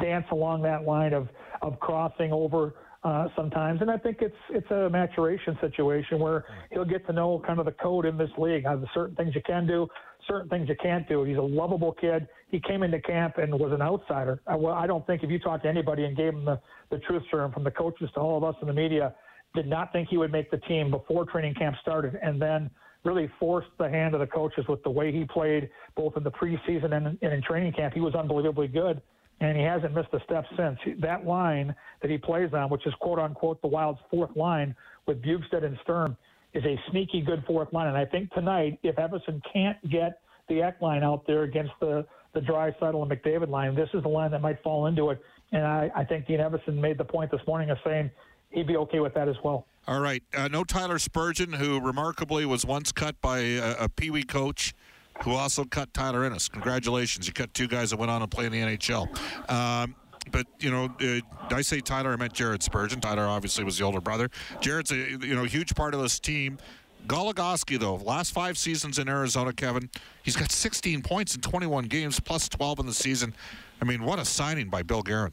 dance 0.00 0.26
along 0.30 0.62
that 0.62 0.84
line 0.84 1.12
of 1.12 1.28
of 1.62 1.78
crossing 1.80 2.32
over 2.32 2.74
uh, 3.04 3.28
sometimes, 3.34 3.80
and 3.80 3.90
I 3.90 3.96
think 3.96 4.18
it's 4.20 4.36
it's 4.50 4.70
a 4.70 4.88
maturation 4.88 5.58
situation 5.60 6.18
where 6.18 6.44
he'll 6.70 6.84
get 6.84 7.06
to 7.06 7.12
know 7.12 7.42
kind 7.46 7.58
of 7.58 7.64
the 7.64 7.72
code 7.72 8.06
in 8.06 8.16
this 8.16 8.30
league. 8.38 8.64
How 8.64 8.76
the 8.76 8.86
certain 8.94 9.16
things 9.16 9.34
you 9.34 9.42
can 9.44 9.66
do, 9.66 9.88
certain 10.28 10.48
things 10.48 10.68
you 10.68 10.76
can't 10.80 11.08
do. 11.08 11.24
He's 11.24 11.36
a 11.36 11.42
lovable 11.42 11.92
kid. 11.92 12.28
He 12.48 12.60
came 12.60 12.82
into 12.82 13.00
camp 13.00 13.38
and 13.38 13.52
was 13.52 13.72
an 13.72 13.82
outsider. 13.82 14.40
I, 14.46 14.54
well, 14.54 14.74
I 14.74 14.86
don't 14.86 15.06
think 15.06 15.22
if 15.24 15.30
you 15.30 15.38
talk 15.38 15.62
to 15.62 15.68
anybody 15.68 16.04
and 16.04 16.16
gave 16.16 16.32
him 16.32 16.44
the 16.44 16.60
the 16.90 16.98
truth 16.98 17.22
serum, 17.30 17.52
from 17.52 17.64
the 17.64 17.70
coaches 17.70 18.08
to 18.14 18.20
all 18.20 18.36
of 18.36 18.44
us 18.44 18.54
in 18.60 18.68
the 18.68 18.74
media, 18.74 19.14
did 19.54 19.66
not 19.66 19.92
think 19.92 20.08
he 20.08 20.16
would 20.16 20.32
make 20.32 20.50
the 20.50 20.58
team 20.58 20.90
before 20.90 21.24
training 21.24 21.54
camp 21.54 21.76
started, 21.80 22.18
and 22.22 22.40
then 22.40 22.70
really 23.04 23.30
forced 23.40 23.68
the 23.78 23.88
hand 23.88 24.14
of 24.14 24.20
the 24.20 24.26
coaches 24.26 24.64
with 24.68 24.82
the 24.84 24.90
way 24.90 25.12
he 25.12 25.24
played 25.24 25.68
both 25.96 26.16
in 26.16 26.22
the 26.22 26.30
preseason 26.30 26.94
and, 26.94 27.18
and 27.20 27.32
in 27.32 27.42
training 27.42 27.72
camp. 27.72 27.92
He 27.94 28.00
was 28.00 28.14
unbelievably 28.14 28.68
good, 28.68 29.02
and 29.40 29.56
he 29.56 29.64
hasn't 29.64 29.94
missed 29.94 30.10
a 30.12 30.20
step 30.24 30.44
since. 30.56 30.78
That 31.00 31.26
line 31.26 31.74
that 32.00 32.10
he 32.10 32.18
plays 32.18 32.50
on, 32.52 32.70
which 32.70 32.86
is 32.86 32.94
quote 33.00 33.18
unquote 33.18 33.60
the 33.60 33.68
Wild's 33.68 34.00
fourth 34.10 34.34
line 34.36 34.74
with 35.06 35.20
Bjugstad 35.22 35.64
and 35.64 35.76
Sturm, 35.82 36.16
is 36.54 36.64
a 36.64 36.78
sneaky 36.90 37.22
good 37.22 37.42
fourth 37.46 37.72
line. 37.72 37.88
And 37.88 37.96
I 37.96 38.04
think 38.04 38.32
tonight, 38.32 38.78
if 38.82 38.96
Evason 38.96 39.40
can't 39.52 39.78
get 39.90 40.20
the 40.48 40.62
Ek 40.62 40.80
line 40.80 41.02
out 41.02 41.26
there 41.26 41.42
against 41.42 41.72
the 41.80 42.06
the 42.34 42.40
Draisaitl 42.40 43.02
and 43.02 43.10
McDavid 43.10 43.50
line, 43.50 43.74
this 43.74 43.90
is 43.92 44.02
the 44.02 44.08
line 44.08 44.30
that 44.30 44.40
might 44.40 44.62
fall 44.62 44.86
into 44.86 45.10
it. 45.10 45.20
And 45.52 45.66
I, 45.66 45.90
I 45.94 46.02
think 46.04 46.26
Dean 46.26 46.38
Evason 46.38 46.76
made 46.76 46.96
the 46.96 47.04
point 47.04 47.30
this 47.30 47.42
morning 47.46 47.68
of 47.68 47.76
saying 47.84 48.10
he'd 48.52 48.66
be 48.66 48.76
okay 48.76 49.00
with 49.00 49.14
that 49.14 49.28
as 49.28 49.36
well. 49.42 49.66
All 49.88 50.00
right. 50.00 50.22
Uh, 50.36 50.48
no 50.48 50.64
Tyler 50.64 50.98
Spurgeon, 50.98 51.52
who 51.52 51.80
remarkably 51.80 52.46
was 52.46 52.64
once 52.64 52.92
cut 52.92 53.20
by 53.20 53.38
a, 53.38 53.84
a 53.84 53.88
Pee 53.88 54.10
Wee 54.10 54.22
coach 54.22 54.74
who 55.24 55.32
also 55.32 55.64
cut 55.64 55.92
Tyler 55.92 56.24
Ennis. 56.24 56.48
Congratulations. 56.48 57.26
You 57.26 57.32
cut 57.32 57.52
two 57.54 57.68
guys 57.68 57.90
that 57.90 57.98
went 57.98 58.10
on 58.10 58.20
to 58.20 58.28
play 58.28 58.46
in 58.46 58.52
the 58.52 58.60
NHL. 58.60 59.08
Um, 59.50 59.94
but 60.30 60.46
you 60.60 60.70
know, 60.70 60.88
uh, 61.00 61.54
I 61.54 61.62
say 61.62 61.80
Tyler, 61.80 62.12
I 62.12 62.16
meant 62.16 62.32
Jared 62.32 62.62
Spurgeon. 62.62 63.00
Tyler 63.00 63.26
obviously 63.26 63.64
was 63.64 63.78
the 63.78 63.84
older 63.84 64.00
brother. 64.00 64.30
Jared's 64.60 64.92
a 64.92 64.96
you 64.96 65.34
know 65.34 65.44
huge 65.44 65.74
part 65.74 65.94
of 65.94 66.00
this 66.00 66.20
team. 66.20 66.58
Goligoski, 67.06 67.80
though, 67.80 67.96
last 67.96 68.32
five 68.32 68.56
seasons 68.56 69.00
in 69.00 69.08
Arizona, 69.08 69.52
Kevin, 69.52 69.90
he's 70.22 70.36
got 70.36 70.52
16 70.52 71.02
points 71.02 71.34
in 71.34 71.40
21 71.40 71.86
games, 71.86 72.20
plus 72.20 72.48
12 72.48 72.78
in 72.78 72.86
the 72.86 72.94
season. 72.94 73.34
I 73.80 73.84
mean, 73.84 74.04
what 74.04 74.20
a 74.20 74.24
signing 74.24 74.68
by 74.68 74.84
Bill 74.84 75.02
Guerin. 75.02 75.32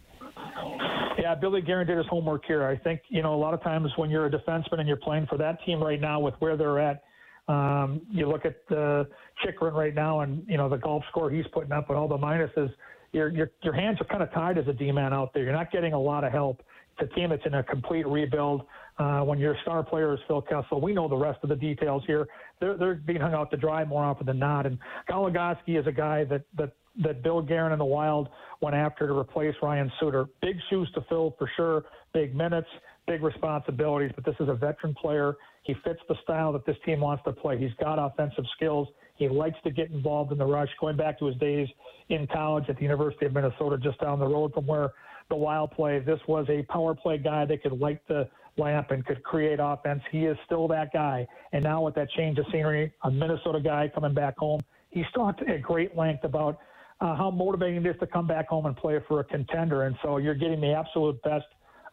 Yeah, 1.30 1.36
Billy 1.36 1.62
Guerin 1.62 1.86
did 1.86 1.96
his 1.96 2.08
homework 2.08 2.44
here. 2.48 2.66
I 2.66 2.76
think, 2.76 3.02
you 3.10 3.22
know, 3.22 3.36
a 3.36 3.38
lot 3.38 3.54
of 3.54 3.62
times 3.62 3.92
when 3.98 4.10
you're 4.10 4.26
a 4.26 4.32
defenseman 4.32 4.80
and 4.80 4.88
you're 4.88 4.98
playing 4.98 5.28
for 5.28 5.38
that 5.38 5.64
team 5.64 5.80
right 5.80 6.02
now 6.02 6.20
with 6.20 6.34
where 6.40 6.58
they're 6.58 6.80
at, 6.80 7.04
um, 7.48 8.02
you 8.10 8.28
look 8.28 8.46
at 8.46 8.56
uh, 8.76 9.04
Chychrun 9.44 9.76
right 9.76 9.94
now 9.94 10.22
and, 10.22 10.44
you 10.48 10.58
know, 10.58 10.68
the 10.68 10.78
golf 10.78 11.04
score 11.10 11.30
he's 11.30 11.46
putting 11.54 11.72
up 11.72 11.88
with 11.88 12.00
all 12.00 12.08
the 12.08 12.18
minuses. 12.18 12.74
Your, 13.12 13.30
your, 13.30 13.52
your 13.62 13.74
hands 13.74 14.00
are 14.02 14.06
kind 14.06 14.24
of 14.24 14.34
tied 14.34 14.58
as 14.58 14.68
a 14.68 14.74
D-man 14.74 15.14
out 15.14 15.32
there. 15.36 15.44
You're 15.44 15.54
not 15.54 15.72
getting 15.72 15.94
a 15.94 16.00
lot 16.00 16.24
of 16.24 16.32
help. 16.32 16.64
It's 16.98 17.12
a 17.12 17.16
team 17.16 17.30
that's 17.30 17.46
in 17.46 17.54
a 17.54 17.64
complete 17.64 18.08
rebuild. 18.08 18.64
Uh, 18.98 19.22
when 19.22 19.38
your 19.38 19.56
star 19.62 19.84
player 19.84 20.12
is 20.16 20.20
Phil 20.28 20.42
Kessel, 20.42 20.82
we 20.82 20.94
know 20.94 21.08
the 21.08 21.16
rest 21.16 21.40
of 21.44 21.50
the 21.50 21.56
details 21.56 22.02
here. 22.08 22.28
They're, 22.60 22.76
they're 22.76 22.96
being 22.96 23.22
hung 23.22 23.36
out 23.36 23.52
to 23.52 23.58
dry 23.58 23.86
more 23.86 24.04
often 24.04 24.26
than 24.26 24.40
not. 24.40 24.66
And 24.66 24.80
Goligoski 25.08 25.80
is 25.80 25.86
a 25.86 25.92
guy 25.92 26.24
that, 26.24 26.42
that, 26.58 26.72
that 27.04 27.24
Bill 27.24 27.42
Guerin 27.42 27.72
and 27.72 27.82
the 27.82 27.86
Wild 27.86 28.30
went 28.62 28.76
after 28.76 29.08
to 29.08 29.18
replace 29.18 29.56
Ryan 29.62 29.92
Suter. 30.00 30.26
Big 30.42 30.58
shoes 30.70 30.90
to 30.96 31.02
fill 31.10 31.36
for 31.38 31.50
sure, 31.56 31.86
big 32.14 32.36
minutes, 32.36 32.68
big 33.08 33.24
responsibilities, 33.24 34.12
but 34.16 34.26
this 34.26 34.36
is 34.40 34.50
a 34.50 34.54
veteran 34.54 34.94
player. 34.94 35.36
He 35.64 35.76
fits 35.84 36.00
the 36.08 36.16
style 36.24 36.52
that 36.54 36.66
this 36.66 36.78
team 36.86 37.02
wants 37.02 37.24
to 37.26 37.32
play. 37.32 37.58
He's 37.58 37.74
got 37.80 38.00
offensive 38.00 38.46
skills. 38.56 38.88
He 39.16 39.28
likes 39.28 39.58
to 39.64 39.72
get 39.72 39.92
involved 39.92 40.32
in 40.32 40.38
the 40.38 40.46
rush. 40.46 40.70
Going 40.80 40.98
back 40.98 41.20
to 41.20 41.26
his 41.26 41.36
days 41.38 41.68
in 42.10 42.28
college 42.28 42.66
at 42.70 42.78
the 42.78 42.84
University 42.84 43.26
of 43.26 43.34
Minnesota, 43.34 43.78
just 43.78 44.00
down 44.00 44.20
the 44.20 44.28
road 44.28 44.54
from 44.54 44.66
where 44.66 44.92
the 45.30 45.36
Wild 45.36 45.72
play, 45.72 46.00
this 46.00 46.20
was 46.28 46.46
a 46.50 46.64
power 46.72 46.96
play 46.96 47.18
guy 47.18 47.46
that 47.46 47.62
could 47.62 47.80
light 47.80 48.02
the 48.08 48.28
lamp 48.58 48.92
and 48.92 49.06
could 49.06 49.24
create 49.24 49.60
offense. 49.62 50.02
He 50.12 50.26
is 50.26 50.38
still 50.46 50.68
that 50.70 50.92
guy. 50.92 51.28
And 51.52 51.64
now 51.64 51.84
with 51.84 51.96
that 51.96 52.10
change 52.12 52.38
of 52.40 52.46
scenery, 52.52 52.92
a 53.04 53.12
Minnesota 53.12 53.60
guy 53.60 53.92
coming 53.94 54.14
back 54.14 54.38
home, 54.38 54.62
he's 54.90 55.06
talked 55.14 55.42
at 55.42 55.62
great 55.62 55.96
length 55.96 56.24
about 56.24 56.60
uh, 57.02 57.16
how 57.16 57.32
motivating 57.32 57.86
it 57.86 57.90
is 57.90 57.96
to 58.00 58.08
come 58.08 58.28
back 58.28 58.48
home 58.48 58.66
and 58.66 58.76
play 58.76 59.00
for 59.08 59.20
a 59.20 59.24
contender. 59.24 59.84
And 59.84 59.96
so 60.04 60.18
you're 60.18 60.36
getting 60.36 60.62
the 60.62 60.74
absolute 60.74 61.22
best 61.24 61.46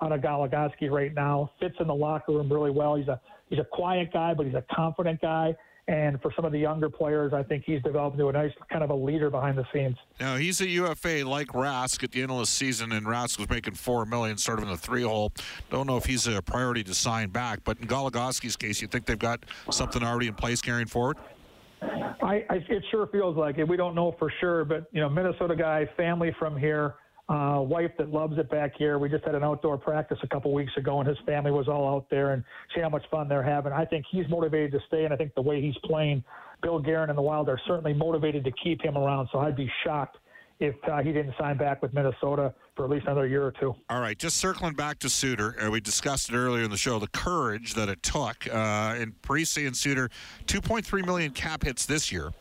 out 0.02 0.12
of 0.12 0.20
Goligoski 0.20 0.90
right 0.90 1.14
now. 1.14 1.50
Fits 1.60 1.76
in 1.80 1.86
the 1.86 1.94
locker 1.94 2.32
room 2.32 2.52
really 2.52 2.70
well. 2.70 2.96
He's 2.96 3.08
a 3.08 3.20
he's 3.48 3.58
a 3.58 3.66
quiet 3.72 4.12
guy, 4.12 4.34
but 4.34 4.46
he's 4.46 4.54
a 4.54 4.64
confident 4.74 5.20
guy. 5.20 5.54
And 5.88 6.20
for 6.20 6.32
some 6.34 6.44
of 6.44 6.50
the 6.50 6.58
younger 6.58 6.90
players, 6.90 7.32
I 7.32 7.44
think 7.44 7.62
he's 7.64 7.80
developed 7.82 8.14
into 8.14 8.28
a 8.28 8.32
nice 8.32 8.50
kind 8.72 8.82
of 8.82 8.90
a 8.90 8.94
leader 8.94 9.30
behind 9.30 9.56
the 9.56 9.64
scenes. 9.72 9.96
Now 10.18 10.34
he's 10.34 10.60
a 10.60 10.66
UFA 10.66 11.22
like 11.24 11.48
Rask 11.48 12.02
at 12.02 12.10
the 12.10 12.22
end 12.22 12.32
of 12.32 12.38
the 12.38 12.46
season, 12.46 12.90
and 12.90 13.06
Rask 13.06 13.38
was 13.38 13.48
making 13.48 13.74
four 13.74 14.04
million, 14.04 14.36
sort 14.36 14.58
of 14.58 14.64
in 14.64 14.70
the 14.70 14.76
three 14.76 15.02
hole. 15.02 15.32
Don't 15.70 15.86
know 15.86 15.96
if 15.96 16.04
he's 16.04 16.26
a 16.26 16.42
priority 16.42 16.82
to 16.82 16.94
sign 16.94 17.28
back, 17.28 17.60
but 17.62 17.78
in 17.78 17.86
Goligoski's 17.86 18.56
case, 18.56 18.82
you 18.82 18.88
think 18.88 19.06
they've 19.06 19.16
got 19.16 19.46
something 19.70 20.02
already 20.02 20.26
in 20.26 20.34
place 20.34 20.60
carrying 20.60 20.88
forward? 20.88 21.18
I, 21.82 22.44
I, 22.50 22.54
it 22.68 22.84
sure 22.90 23.06
feels 23.08 23.36
like 23.36 23.58
it. 23.58 23.68
We 23.68 23.76
don't 23.76 23.94
know 23.94 24.14
for 24.18 24.32
sure, 24.40 24.64
but 24.64 24.86
you 24.92 25.00
know, 25.00 25.08
Minnesota 25.08 25.54
guy, 25.54 25.88
family 25.96 26.34
from 26.38 26.56
here, 26.56 26.94
uh, 27.28 27.58
wife 27.60 27.90
that 27.98 28.10
loves 28.10 28.38
it 28.38 28.48
back 28.50 28.72
here. 28.78 28.98
We 28.98 29.08
just 29.08 29.24
had 29.24 29.34
an 29.34 29.42
outdoor 29.42 29.76
practice 29.76 30.18
a 30.22 30.28
couple 30.28 30.52
weeks 30.52 30.72
ago, 30.76 31.00
and 31.00 31.08
his 31.08 31.18
family 31.26 31.50
was 31.50 31.68
all 31.68 31.88
out 31.88 32.06
there, 32.08 32.32
and 32.32 32.44
see 32.74 32.80
how 32.80 32.88
much 32.88 33.04
fun 33.10 33.28
they're 33.28 33.42
having. 33.42 33.72
I 33.72 33.84
think 33.84 34.06
he's 34.10 34.28
motivated 34.28 34.72
to 34.72 34.80
stay, 34.86 35.04
and 35.04 35.12
I 35.12 35.16
think 35.16 35.34
the 35.34 35.42
way 35.42 35.60
he's 35.60 35.76
playing, 35.84 36.22
Bill 36.62 36.78
Guerin 36.78 37.10
and 37.10 37.18
the 37.18 37.22
Wild 37.22 37.48
are 37.48 37.60
certainly 37.66 37.92
motivated 37.92 38.44
to 38.44 38.52
keep 38.62 38.82
him 38.82 38.96
around. 38.96 39.28
So 39.32 39.40
I'd 39.40 39.56
be 39.56 39.70
shocked 39.84 40.18
if 40.60 40.74
uh, 40.90 41.02
he 41.02 41.12
didn't 41.12 41.34
sign 41.38 41.58
back 41.58 41.82
with 41.82 41.92
Minnesota 41.92 42.54
for 42.76 42.84
at 42.84 42.90
least 42.90 43.06
another 43.06 43.26
year 43.26 43.42
or 43.42 43.52
two. 43.52 43.74
All 43.88 44.00
right, 44.00 44.16
just 44.16 44.36
circling 44.36 44.74
back 44.74 44.98
to 45.00 45.08
Suter, 45.08 45.56
uh, 45.60 45.70
we 45.70 45.80
discussed 45.80 46.28
it 46.28 46.36
earlier 46.36 46.62
in 46.62 46.70
the 46.70 46.76
show. 46.76 46.98
The 46.98 47.08
courage 47.08 47.74
that 47.74 47.88
it 47.88 48.02
took 48.02 48.46
uh, 48.52 48.96
in 48.98 49.12
Parise 49.22 49.66
and 49.66 49.76
Suter, 49.76 50.10
2.3 50.46 51.04
million 51.04 51.32
cap 51.32 51.64
hits 51.64 51.86
this 51.86 52.12
year, 52.12 52.32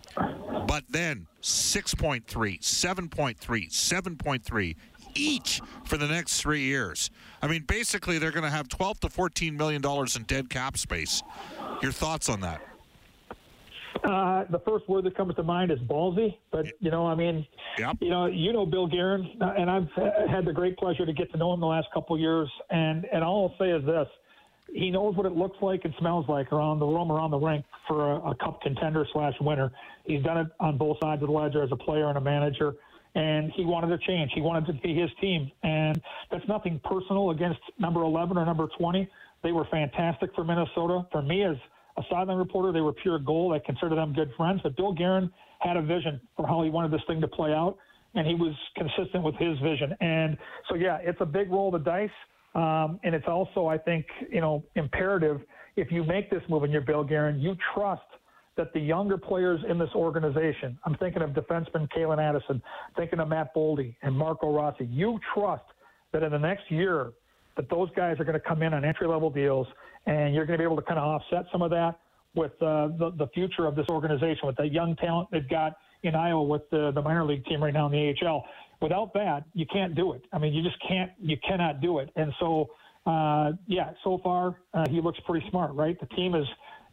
but 0.68 0.84
then 0.90 1.28
6.3, 1.42 2.24
7.3, 2.26 3.38
7.3 3.38 4.76
each 5.18 5.62
for 5.86 5.96
the 5.98 6.08
next 6.08 6.42
three 6.42 6.62
years. 6.62 7.10
I 7.42 7.48
mean, 7.48 7.64
basically, 7.64 8.20
they're 8.20 8.32
going 8.32 8.44
to 8.44 8.50
have 8.50 8.68
12 8.68 9.00
to 9.02 9.10
14 9.10 9.56
million 9.56 9.82
dollars 9.82 10.18
in 10.18 10.24
dead 10.24 10.50
cap 10.50 10.78
space. 10.78 11.24
Your 11.82 11.94
thoughts 11.94 12.28
on 12.28 12.42
that? 12.42 12.62
Uh, 14.06 14.46
the 14.52 14.60
first 14.60 14.88
word 14.88 15.04
that 15.06 15.18
comes 15.18 15.34
to 15.36 15.44
mind 15.44 15.72
is 15.72 15.80
ballsy, 15.80 16.38
but 16.52 16.66
you 16.80 16.92
know, 16.92 17.08
I 17.08 17.16
mean, 17.16 17.46
yep. 17.80 17.98
you 18.00 18.10
know, 18.10 18.28
you 18.28 18.54
know 18.54 18.66
Bill 18.66 18.88
Guerin, 18.88 19.28
uh, 19.42 19.54
and 19.58 19.70
I've 19.70 19.90
had 20.30 20.46
the 20.46 20.54
great 20.54 20.78
pleasure 20.78 21.06
to 21.06 21.14
get 21.14 21.32
to 21.32 21.38
know 21.38 21.54
him 21.54 21.60
the 21.60 21.66
last 21.66 21.88
couple 21.94 22.16
of 22.16 22.22
years, 22.22 22.50
and 22.70 23.06
and 23.12 23.24
all 23.24 23.50
I'll 23.50 23.58
say 23.58 23.72
is 23.72 23.84
this: 23.86 24.08
he 24.74 24.92
knows 24.92 25.16
what 25.16 25.26
it 25.26 25.34
looks 25.36 25.58
like 25.62 25.86
and 25.86 25.94
smells 26.00 26.26
like 26.30 26.52
around 26.52 26.80
the 26.80 26.86
room, 26.86 27.12
around 27.12 27.32
the 27.32 27.40
rink 27.40 27.66
for 27.88 28.12
a, 28.12 28.32
a 28.32 28.36
cup 28.36 28.62
contender 28.62 29.08
slash 29.12 29.34
winner. 29.42 29.72
He's 30.06 30.22
done 30.24 30.38
it 30.38 30.48
on 30.60 30.78
both 30.78 30.98
sides 31.02 31.24
of 31.24 31.30
the 31.30 31.34
ledger 31.34 31.64
as 31.64 31.72
a 31.72 31.78
player 31.78 32.08
and 32.08 32.18
a 32.18 32.22
manager, 32.22 32.76
and 33.16 33.52
he 33.56 33.66
wanted 33.66 33.88
to 33.88 34.06
change. 34.06 34.32
He 34.36 34.42
wanted 34.42 34.68
to 34.68 34.74
be 34.82 34.94
his 34.94 35.10
team, 35.20 35.52
and 35.64 36.00
that's 36.30 36.48
nothing 36.48 36.80
personal 36.84 37.32
against 37.32 37.60
number 37.80 38.04
11 38.04 38.38
or 38.38 38.46
number 38.46 38.68
20. 38.78 39.10
They 39.44 39.52
were 39.52 39.66
fantastic 39.72 40.34
for 40.36 40.44
Minnesota. 40.44 41.08
For 41.12 41.22
me, 41.22 41.44
as 41.44 41.56
a 41.98 42.04
sideline 42.10 42.38
reporter. 42.38 42.72
They 42.72 42.82
were 42.82 42.94
pure 42.94 43.20
gold. 43.20 43.54
I 43.54 43.60
consider 43.60 43.96
them 43.96 44.14
good 44.14 44.32
friends. 44.36 44.62
But 44.64 44.76
Bill 44.76 44.94
Guerin 44.94 45.30
had 45.60 45.78
a 45.78 45.82
vision 45.82 46.20
for 46.36 46.48
how 46.48 46.64
he 46.64 46.70
wanted 46.70 46.92
this 46.92 47.02
thing 47.08 47.22
to 47.22 47.28
play 47.28 47.52
out, 47.52 47.78
and 48.14 48.28
he 48.28 48.36
was 48.36 48.54
consistent 48.76 49.24
with 49.24 49.36
his 49.36 49.58
vision. 49.60 49.96
And 50.02 50.38
so, 50.70 50.76
yeah, 50.76 50.98
it's 51.02 51.20
a 51.22 51.26
big 51.26 51.52
roll 51.52 51.74
of 51.74 51.84
the 51.84 51.90
dice. 51.90 52.10
Um, 52.54 53.00
and 53.04 53.14
it's 53.14 53.28
also, 53.28 53.68
I 53.68 53.78
think, 53.78 54.06
you 54.32 54.40
know, 54.40 54.64
imperative 54.76 55.42
if 55.76 55.92
you 55.92 56.04
make 56.04 56.30
this 56.30 56.42
move 56.50 56.64
and 56.64 56.72
you're 56.72 56.82
Bill 56.82 57.04
Guerin, 57.04 57.40
you 57.40 57.56
trust 57.74 58.02
that 58.58 58.72
the 58.74 58.80
younger 58.80 59.18
players 59.18 59.60
in 59.70 59.78
this 59.78 59.90
organization, 59.94 60.80
I'm 60.86 60.96
thinking 60.96 61.22
of 61.22 61.32
defenseman 61.32 61.90
Calen 61.92 62.20
Addison, 62.20 62.62
thinking 62.96 63.20
of 63.20 63.28
Matt 63.28 63.54
Boldy 63.54 63.96
and 64.02 64.16
Marco 64.16 64.54
Rossi, 64.54 64.86
you 64.86 65.20
trust 65.34 65.66
that 66.14 66.24
in 66.24 66.32
the 66.32 66.40
next 66.40 66.72
year 66.72 67.12
that 67.58 67.70
those 67.70 67.90
guys 67.96 68.18
are 68.20 68.24
going 68.24 68.40
to 68.40 68.48
come 68.48 68.62
in 68.62 68.74
on 68.74 68.86
entry 68.86 69.08
level 69.08 69.30
deals 69.30 69.68
and 70.06 70.34
you're 70.34 70.46
going 70.46 70.58
to 70.58 70.62
be 70.62 70.66
able 70.66 70.76
to 70.76 70.82
kind 70.82 71.00
of 71.00 71.06
offset 71.06 71.46
some 71.52 71.62
of 71.62 71.72
that 71.72 72.00
with 72.36 72.52
uh, 72.62 72.90
the, 73.00 73.14
the 73.18 73.28
future 73.34 73.66
of 73.66 73.76
this 73.76 73.86
organization, 73.90 74.42
with 74.44 74.58
the 74.58 74.68
young 74.68 74.96
talent 74.98 75.30
they've 75.32 75.50
got 75.50 75.74
in 76.04 76.16
Iowa 76.16 76.44
with 76.44 76.70
the, 76.70 76.92
the 76.94 77.02
minor 77.02 77.26
league 77.26 77.46
team 77.46 77.64
right 77.64 77.74
now 77.74 77.88
in 77.88 77.92
the 77.92 78.28
AHL. 78.28 78.46
Without 78.82 79.14
that, 79.14 79.46
you 79.54 79.66
can't 79.66 79.96
do 79.96 80.14
it. 80.14 80.22
I 80.34 80.38
mean, 80.38 80.54
you 80.54 80.62
just 80.62 80.76
can't, 80.88 81.12
you 81.20 81.38
cannot 81.48 81.82
do 81.82 82.00
it. 82.00 82.10
And 82.16 82.34
so, 82.40 82.70
uh, 83.06 83.54
yeah, 83.68 83.92
so 84.04 84.20
far 84.24 84.58
uh, 84.74 84.86
he 84.90 85.00
looks 85.02 85.20
pretty 85.26 85.48
smart, 85.50 85.74
right? 85.74 86.00
The 86.00 86.08
team 86.16 86.34
has 86.34 86.46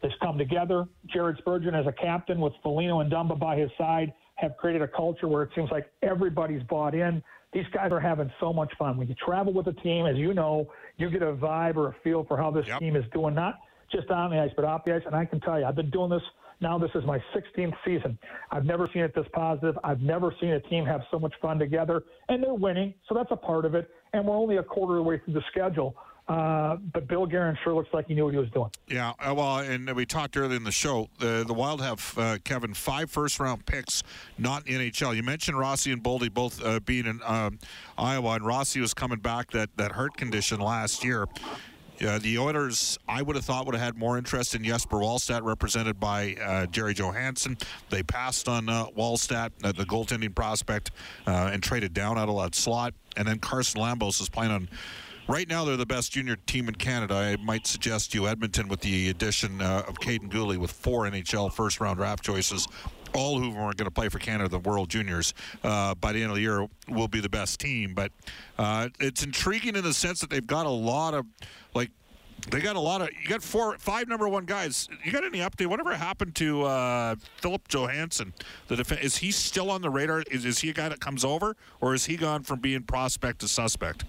has 0.03 0.11
come 0.21 0.37
together. 0.37 0.85
Jared 1.05 1.37
Spurgeon 1.37 1.73
as 1.73 1.87
a 1.87 1.91
captain 1.91 2.39
with 2.39 2.53
Foligno 2.61 2.99
and 2.99 3.11
Dumba 3.11 3.39
by 3.39 3.55
his 3.55 3.71
side 3.77 4.13
have 4.43 4.57
created 4.57 4.81
a 4.81 4.87
culture 4.87 5.27
where 5.27 5.43
it 5.43 5.49
seems 5.55 5.71
like 5.71 5.91
everybody's 6.01 6.61
bought 6.63 6.93
in. 6.93 7.23
These 7.53 7.65
guys 7.73 7.91
are 7.91 7.99
having 7.99 8.31
so 8.39 8.51
much 8.51 8.71
fun. 8.77 8.97
When 8.97 9.07
you 9.07 9.15
travel 9.15 9.53
with 9.53 9.67
a 9.67 9.73
team, 9.73 10.05
as 10.05 10.17
you 10.17 10.33
know, 10.33 10.67
you 10.97 11.09
get 11.09 11.21
a 11.21 11.33
vibe 11.33 11.77
or 11.77 11.89
a 11.89 11.95
feel 12.03 12.25
for 12.25 12.37
how 12.37 12.51
this 12.51 12.65
yep. 12.67 12.79
team 12.79 12.95
is 12.95 13.05
doing, 13.13 13.33
not 13.35 13.59
just 13.91 14.09
on 14.09 14.31
the 14.31 14.39
ice, 14.39 14.51
but 14.55 14.65
off 14.65 14.83
the 14.85 14.95
ice. 14.95 15.01
And 15.05 15.15
I 15.15 15.25
can 15.25 15.39
tell 15.39 15.59
you, 15.59 15.65
I've 15.65 15.75
been 15.75 15.91
doing 15.91 16.09
this 16.09 16.21
now. 16.61 16.79
This 16.79 16.89
is 16.95 17.03
my 17.05 17.19
16th 17.35 17.73
season. 17.85 18.17
I've 18.51 18.65
never 18.65 18.89
seen 18.91 19.03
it 19.03 19.13
this 19.15 19.27
positive. 19.33 19.77
I've 19.83 20.01
never 20.01 20.33
seen 20.41 20.51
a 20.51 20.59
team 20.61 20.85
have 20.85 21.01
so 21.11 21.19
much 21.19 21.33
fun 21.41 21.59
together, 21.59 22.03
and 22.27 22.43
they're 22.43 22.53
winning, 22.53 22.93
so 23.07 23.15
that's 23.15 23.31
a 23.31 23.35
part 23.35 23.65
of 23.65 23.75
it. 23.75 23.89
And 24.13 24.25
we're 24.25 24.35
only 24.35 24.57
a 24.57 24.63
quarter 24.63 24.97
of 24.97 25.03
the 25.03 25.09
way 25.09 25.21
through 25.23 25.35
the 25.35 25.43
schedule. 25.51 25.95
Uh, 26.27 26.77
but 26.93 27.07
Bill 27.07 27.25
Guerin 27.25 27.57
sure 27.63 27.73
looks 27.73 27.89
like 27.93 28.07
he 28.07 28.13
knew 28.13 28.23
what 28.23 28.33
he 28.33 28.39
was 28.39 28.49
doing. 28.51 28.69
Yeah, 28.87 29.11
uh, 29.19 29.33
well, 29.35 29.57
and 29.57 29.93
we 29.93 30.05
talked 30.05 30.37
earlier 30.37 30.55
in 30.55 30.63
the 30.63 30.71
show. 30.71 31.09
The 31.19 31.43
the 31.45 31.53
Wild 31.53 31.81
have 31.81 32.17
uh, 32.17 32.37
Kevin 32.45 32.73
five 32.73 33.11
first 33.11 33.41
round 33.41 33.65
picks, 33.65 34.03
not 34.37 34.65
NHL. 34.65 35.15
You 35.15 35.23
mentioned 35.23 35.59
Rossi 35.59 35.91
and 35.91 36.01
Boldy 36.01 36.33
both 36.33 36.63
uh, 36.63 36.79
being 36.79 37.07
in 37.07 37.19
um, 37.25 37.59
Iowa, 37.97 38.35
and 38.35 38.45
Rossi 38.45 38.79
was 38.79 38.93
coming 38.93 39.19
back 39.19 39.51
that 39.51 39.69
that 39.75 39.91
hurt 39.91 40.15
condition 40.15 40.61
last 40.61 41.03
year. 41.03 41.27
Uh, 42.01 42.19
the 42.19 42.37
Oilers, 42.37 42.97
I 43.07 43.21
would 43.21 43.35
have 43.35 43.45
thought, 43.45 43.65
would 43.65 43.75
have 43.75 43.83
had 43.83 43.97
more 43.97 44.17
interest 44.17 44.55
in 44.55 44.63
Jesper 44.63 44.97
Wallstedt, 44.97 45.43
represented 45.43 45.99
by 45.99 46.35
uh, 46.41 46.65
Jerry 46.67 46.93
Johansson. 46.93 47.57
They 47.89 48.01
passed 48.01 48.47
on 48.47 48.67
uh, 48.67 48.87
Wallstedt, 48.97 49.51
uh, 49.63 49.71
the 49.71 49.85
goaltending 49.85 50.33
prospect, 50.33 50.91
and 51.25 51.61
traded 51.61 51.93
down 51.93 52.17
out 52.17 52.29
of 52.29 52.41
that 52.41 52.55
slot. 52.55 52.93
And 53.15 53.27
then 53.27 53.39
Carson 53.39 53.81
Lambos 53.81 54.21
is 54.21 54.29
playing 54.29 54.51
on. 54.51 54.69
Right 55.27 55.47
now, 55.47 55.63
they're 55.63 55.77
the 55.77 55.85
best 55.85 56.11
junior 56.11 56.35
team 56.35 56.67
in 56.67 56.75
Canada. 56.75 57.15
I 57.15 57.37
might 57.37 57.65
suggest 57.65 58.13
you 58.13 58.27
Edmonton 58.27 58.67
with 58.67 58.81
the 58.81 59.09
addition 59.09 59.61
uh, 59.61 59.83
of 59.87 59.95
Caden 59.99 60.29
Gooley 60.29 60.57
with 60.57 60.71
four 60.71 61.03
NHL 61.03 61.51
first 61.53 61.79
round 61.79 61.97
draft 61.97 62.23
choices 62.23 62.67
all 63.13 63.39
who 63.39 63.51
are 63.51 63.73
going 63.73 63.85
to 63.85 63.91
play 63.91 64.09
for 64.09 64.19
Canada, 64.19 64.49
the 64.49 64.59
World 64.59 64.89
Juniors, 64.89 65.33
uh, 65.63 65.95
by 65.95 66.11
the 66.11 66.21
end 66.21 66.31
of 66.31 66.35
the 66.35 66.41
year 66.41 66.67
will 66.89 67.07
be 67.07 67.19
the 67.19 67.29
best 67.29 67.59
team. 67.59 67.93
But 67.93 68.11
uh, 68.57 68.89
it's 68.99 69.23
intriguing 69.23 69.75
in 69.75 69.83
the 69.83 69.93
sense 69.93 70.19
that 70.21 70.29
they've 70.29 70.45
got 70.45 70.65
a 70.65 70.69
lot 70.69 71.13
of 71.13 71.25
like. 71.73 71.91
They 72.51 72.59
got 72.59 72.75
a 72.75 72.79
lot 72.79 73.01
of. 73.01 73.09
You 73.21 73.29
got 73.29 73.41
four, 73.41 73.77
five 73.77 74.09
number 74.09 74.27
one 74.27 74.43
guys. 74.43 74.89
You 75.05 75.13
got 75.13 75.23
any 75.23 75.39
update? 75.39 75.67
Whatever 75.67 75.95
happened 75.95 76.35
to 76.35 76.63
uh, 76.63 77.15
Filip 77.37 77.69
Johansson? 77.69 78.33
The 78.67 78.75
def- 78.77 79.01
is 79.01 79.17
he 79.17 79.31
still 79.31 79.71
on 79.71 79.81
the 79.81 79.89
radar? 79.89 80.23
Is, 80.29 80.43
is 80.43 80.59
he 80.59 80.69
a 80.69 80.73
guy 80.73 80.89
that 80.89 80.99
comes 80.99 81.23
over, 81.23 81.55
or 81.79 81.93
is 81.93 82.05
he 82.05 82.17
gone 82.17 82.43
from 82.43 82.59
being 82.59 82.83
prospect 82.83 83.39
to 83.39 83.47
suspect? 83.47 84.03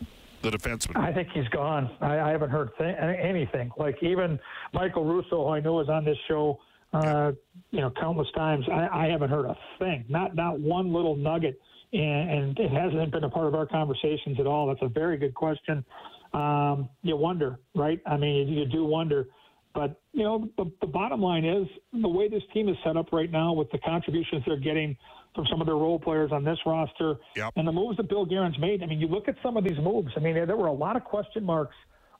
The 0.44 0.50
defenseman. 0.50 0.96
I 0.96 1.10
think 1.10 1.28
he's 1.32 1.48
gone. 1.48 1.90
I, 2.02 2.18
I 2.18 2.30
haven't 2.30 2.50
heard 2.50 2.70
th- 2.76 2.96
anything. 3.00 3.70
Like 3.78 3.96
even 4.02 4.38
Michael 4.74 5.04
Russo, 5.04 5.46
who 5.46 5.48
I 5.48 5.60
know 5.60 5.80
is 5.80 5.88
on 5.88 6.04
this 6.04 6.18
show 6.28 6.60
uh, 6.94 7.32
you 7.70 7.80
know, 7.80 7.90
countless 7.98 8.28
times. 8.36 8.64
I, 8.70 8.88
I 8.92 9.06
haven't 9.08 9.30
heard 9.30 9.46
a 9.46 9.56
thing, 9.78 10.04
not 10.08 10.36
not 10.36 10.60
one 10.60 10.92
little 10.92 11.16
nugget, 11.16 11.60
and, 11.92 12.30
and 12.30 12.58
it 12.58 12.70
hasn't 12.70 13.10
been 13.10 13.24
a 13.24 13.30
part 13.30 13.46
of 13.46 13.54
our 13.54 13.66
conversations 13.66 14.38
at 14.38 14.46
all. 14.46 14.68
That's 14.68 14.82
a 14.82 14.88
very 14.88 15.16
good 15.16 15.34
question. 15.34 15.84
Um, 16.32 16.88
you 17.02 17.16
wonder, 17.16 17.58
right? 17.74 18.00
I 18.06 18.16
mean, 18.16 18.48
you, 18.48 18.60
you 18.60 18.66
do 18.66 18.84
wonder. 18.84 19.26
But 19.74 20.00
you 20.12 20.22
know, 20.22 20.48
the, 20.56 20.70
the 20.80 20.86
bottom 20.86 21.20
line 21.20 21.44
is 21.44 21.66
the 22.00 22.08
way 22.08 22.28
this 22.28 22.42
team 22.52 22.68
is 22.68 22.76
set 22.84 22.96
up 22.96 23.12
right 23.12 23.30
now, 23.30 23.52
with 23.52 23.70
the 23.72 23.78
contributions 23.78 24.42
they're 24.46 24.56
getting 24.56 24.96
from 25.34 25.46
some 25.50 25.60
of 25.60 25.66
their 25.66 25.76
role 25.76 25.98
players 25.98 26.30
on 26.32 26.44
this 26.44 26.58
roster, 26.64 27.16
yep. 27.36 27.52
and 27.56 27.66
the 27.66 27.72
moves 27.72 27.96
that 27.96 28.08
Bill 28.08 28.24
Guerin's 28.24 28.58
made. 28.58 28.82
I 28.82 28.86
mean, 28.86 29.00
you 29.00 29.08
look 29.08 29.28
at 29.28 29.34
some 29.42 29.56
of 29.56 29.64
these 29.64 29.78
moves. 29.82 30.12
I 30.16 30.20
mean, 30.20 30.34
there, 30.34 30.56
were 30.56 30.68
a 30.68 30.72
lot 30.72 30.96
of 30.96 31.04
question 31.04 31.44
marks 31.44 31.74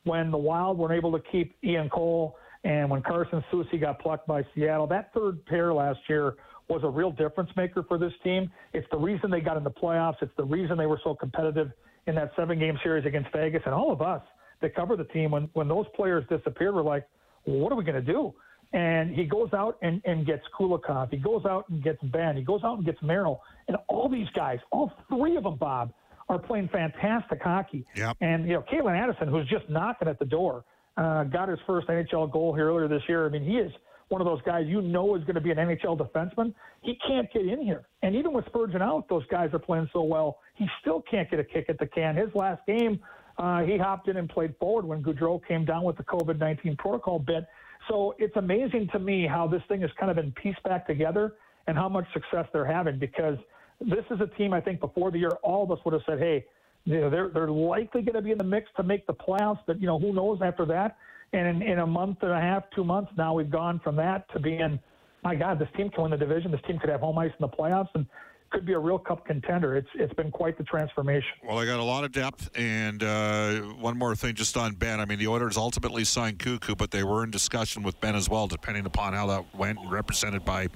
when 0.04 0.30
the 0.30 0.38
Wild 0.38 0.78
weren't 0.78 0.94
able 0.94 1.12
to 1.12 1.22
keep 1.30 1.56
Ian 1.62 1.88
Cole 1.88 2.36
and 2.64 2.88
when 2.90 3.02
Carson 3.02 3.44
Soucy 3.52 3.80
got 3.80 4.00
plucked 4.00 4.26
by 4.26 4.42
Seattle, 4.54 4.86
that 4.88 5.12
third 5.14 5.44
pair 5.46 5.72
last 5.72 6.00
year 6.08 6.34
was 6.68 6.80
a 6.82 6.88
real 6.88 7.10
difference 7.10 7.50
maker 7.56 7.84
for 7.86 7.98
this 7.98 8.12
team. 8.22 8.50
It's 8.72 8.86
the 8.90 8.96
reason 8.96 9.30
they 9.30 9.40
got 9.40 9.58
in 9.58 9.64
the 9.64 9.70
playoffs. 9.70 10.16
It's 10.22 10.32
the 10.36 10.44
reason 10.44 10.78
they 10.78 10.86
were 10.86 11.00
so 11.04 11.14
competitive 11.14 11.70
in 12.06 12.14
that 12.14 12.32
seven 12.36 12.58
game 12.58 12.78
series 12.82 13.04
against 13.04 13.30
Vegas. 13.32 13.62
And 13.66 13.74
all 13.74 13.92
of 13.92 14.00
us 14.00 14.22
that 14.62 14.74
cover 14.74 14.96
the 14.96 15.04
team, 15.04 15.30
when, 15.30 15.50
when 15.52 15.68
those 15.68 15.84
players 15.94 16.24
disappeared, 16.30 16.74
were 16.74 16.82
like, 16.82 17.06
well, 17.46 17.58
what 17.58 17.72
are 17.72 17.76
we 17.76 17.84
going 17.84 18.02
to 18.02 18.12
do? 18.12 18.32
And 18.74 19.14
he 19.14 19.24
goes 19.24 19.50
out 19.54 19.78
and, 19.82 20.02
and 20.04 20.26
gets 20.26 20.42
Kulikov. 20.58 21.10
He 21.10 21.16
goes 21.16 21.44
out 21.46 21.68
and 21.68 21.82
gets 21.82 22.02
Benn. 22.02 22.36
He 22.36 22.42
goes 22.42 22.60
out 22.64 22.76
and 22.76 22.84
gets 22.84 22.98
Merrill. 23.02 23.40
And 23.68 23.76
all 23.88 24.08
these 24.08 24.26
guys, 24.34 24.58
all 24.72 24.92
three 25.08 25.36
of 25.36 25.44
them, 25.44 25.56
Bob, 25.56 25.92
are 26.28 26.40
playing 26.40 26.68
fantastic 26.72 27.40
hockey. 27.40 27.86
Yep. 27.94 28.16
And, 28.20 28.46
you 28.46 28.54
know, 28.54 28.64
Calen 28.72 29.00
Addison, 29.00 29.28
who's 29.28 29.48
just 29.48 29.70
knocking 29.70 30.08
at 30.08 30.18
the 30.18 30.24
door, 30.24 30.64
uh, 30.96 31.22
got 31.24 31.48
his 31.48 31.58
first 31.68 31.86
NHL 31.86 32.32
goal 32.32 32.52
here 32.52 32.68
earlier 32.68 32.88
this 32.88 33.02
year. 33.08 33.26
I 33.26 33.28
mean, 33.28 33.44
he 33.44 33.58
is 33.58 33.70
one 34.08 34.20
of 34.20 34.26
those 34.26 34.42
guys 34.42 34.64
you 34.66 34.82
know 34.82 35.14
is 35.14 35.22
going 35.22 35.34
to 35.36 35.40
be 35.40 35.50
an 35.50 35.56
NHL 35.56 35.98
defenseman. 35.98 36.52
He 36.82 36.98
can't 37.06 37.32
get 37.32 37.46
in 37.46 37.62
here. 37.62 37.86
And 38.02 38.14
even 38.16 38.32
with 38.32 38.44
Spurgeon 38.46 38.82
out, 38.82 39.08
those 39.08 39.24
guys 39.30 39.50
are 39.52 39.58
playing 39.58 39.88
so 39.92 40.02
well, 40.02 40.38
he 40.54 40.66
still 40.80 41.02
can't 41.08 41.30
get 41.30 41.40
a 41.40 41.44
kick 41.44 41.66
at 41.68 41.78
the 41.78 41.86
can. 41.86 42.16
His 42.16 42.28
last 42.34 42.60
game, 42.66 43.00
uh, 43.38 43.62
he 43.62 43.76
hopped 43.76 44.08
in 44.08 44.16
and 44.16 44.28
played 44.28 44.54
forward 44.58 44.84
when 44.84 45.02
Gaudreau 45.02 45.40
came 45.46 45.64
down 45.64 45.84
with 45.84 45.96
the 45.96 46.04
COVID 46.04 46.38
19 46.38 46.76
protocol 46.76 47.18
bit. 47.18 47.46
So 47.88 48.14
it's 48.18 48.36
amazing 48.36 48.88
to 48.92 48.98
me 48.98 49.26
how 49.26 49.46
this 49.46 49.62
thing 49.68 49.80
has 49.82 49.90
kind 49.98 50.10
of 50.10 50.16
been 50.16 50.32
pieced 50.32 50.62
back 50.62 50.86
together 50.86 51.34
and 51.66 51.76
how 51.76 51.88
much 51.88 52.06
success 52.12 52.46
they're 52.52 52.64
having 52.64 52.98
because 52.98 53.36
this 53.80 54.04
is 54.10 54.20
a 54.20 54.26
team 54.38 54.52
I 54.52 54.60
think 54.60 54.80
before 54.80 55.10
the 55.10 55.18
year 55.18 55.32
all 55.42 55.64
of 55.64 55.70
us 55.70 55.78
would 55.84 55.94
have 55.94 56.02
said, 56.06 56.18
hey, 56.18 56.46
you 56.84 57.00
know, 57.00 57.10
they're 57.10 57.28
they're 57.28 57.50
likely 57.50 58.02
going 58.02 58.14
to 58.14 58.22
be 58.22 58.30
in 58.30 58.38
the 58.38 58.44
mix 58.44 58.68
to 58.76 58.82
make 58.82 59.06
the 59.06 59.14
playoffs, 59.14 59.60
but 59.66 59.80
you 59.80 59.86
know 59.86 59.98
who 59.98 60.12
knows 60.12 60.38
after 60.42 60.64
that. 60.66 60.96
And 61.32 61.62
in, 61.62 61.68
in 61.68 61.78
a 61.80 61.86
month 61.86 62.18
and 62.22 62.30
a 62.30 62.40
half, 62.40 62.64
two 62.74 62.84
months 62.84 63.10
now, 63.16 63.34
we've 63.34 63.50
gone 63.50 63.80
from 63.82 63.96
that 63.96 64.32
to 64.32 64.38
being, 64.38 64.78
my 65.24 65.34
God, 65.34 65.58
this 65.58 65.68
team 65.76 65.90
can 65.90 66.02
win 66.02 66.10
the 66.12 66.16
division. 66.16 66.52
This 66.52 66.60
team 66.66 66.78
could 66.78 66.90
have 66.90 67.00
home 67.00 67.18
ice 67.18 67.32
in 67.36 67.40
the 67.40 67.48
playoffs, 67.48 67.88
and 67.94 68.06
could 68.50 68.64
be 68.64 68.72
a 68.72 68.78
real 68.78 68.98
cup 68.98 69.26
contender. 69.26 69.76
It's 69.76 69.88
it's 69.94 70.14
been 70.14 70.30
quite 70.30 70.56
the 70.56 70.64
transformation. 70.64 71.28
Well, 71.44 71.58
they 71.58 71.66
got 71.66 71.80
a 71.80 71.84
lot 71.84 72.04
of 72.04 72.12
depth, 72.12 72.50
and 72.56 73.02
uh, 73.02 73.60
one 73.80 73.98
more 73.98 74.14
thing 74.14 74.34
just 74.34 74.56
on 74.56 74.74
Benn. 74.74 75.00
I 75.00 75.04
mean, 75.04 75.18
the 75.18 75.26
Oilers 75.26 75.56
ultimately 75.56 76.04
signed 76.04 76.38
Cuckoo, 76.38 76.74
but 76.74 76.90
they 76.90 77.02
were 77.02 77.24
in 77.24 77.30
discussion 77.30 77.82
with 77.82 78.00
Benn 78.00 78.14
as 78.14 78.28
well, 78.28 78.46
depending 78.46 78.86
upon 78.86 79.12
how 79.12 79.26
that 79.26 79.54
went, 79.54 79.78
represented 79.88 80.44
by. 80.44 80.68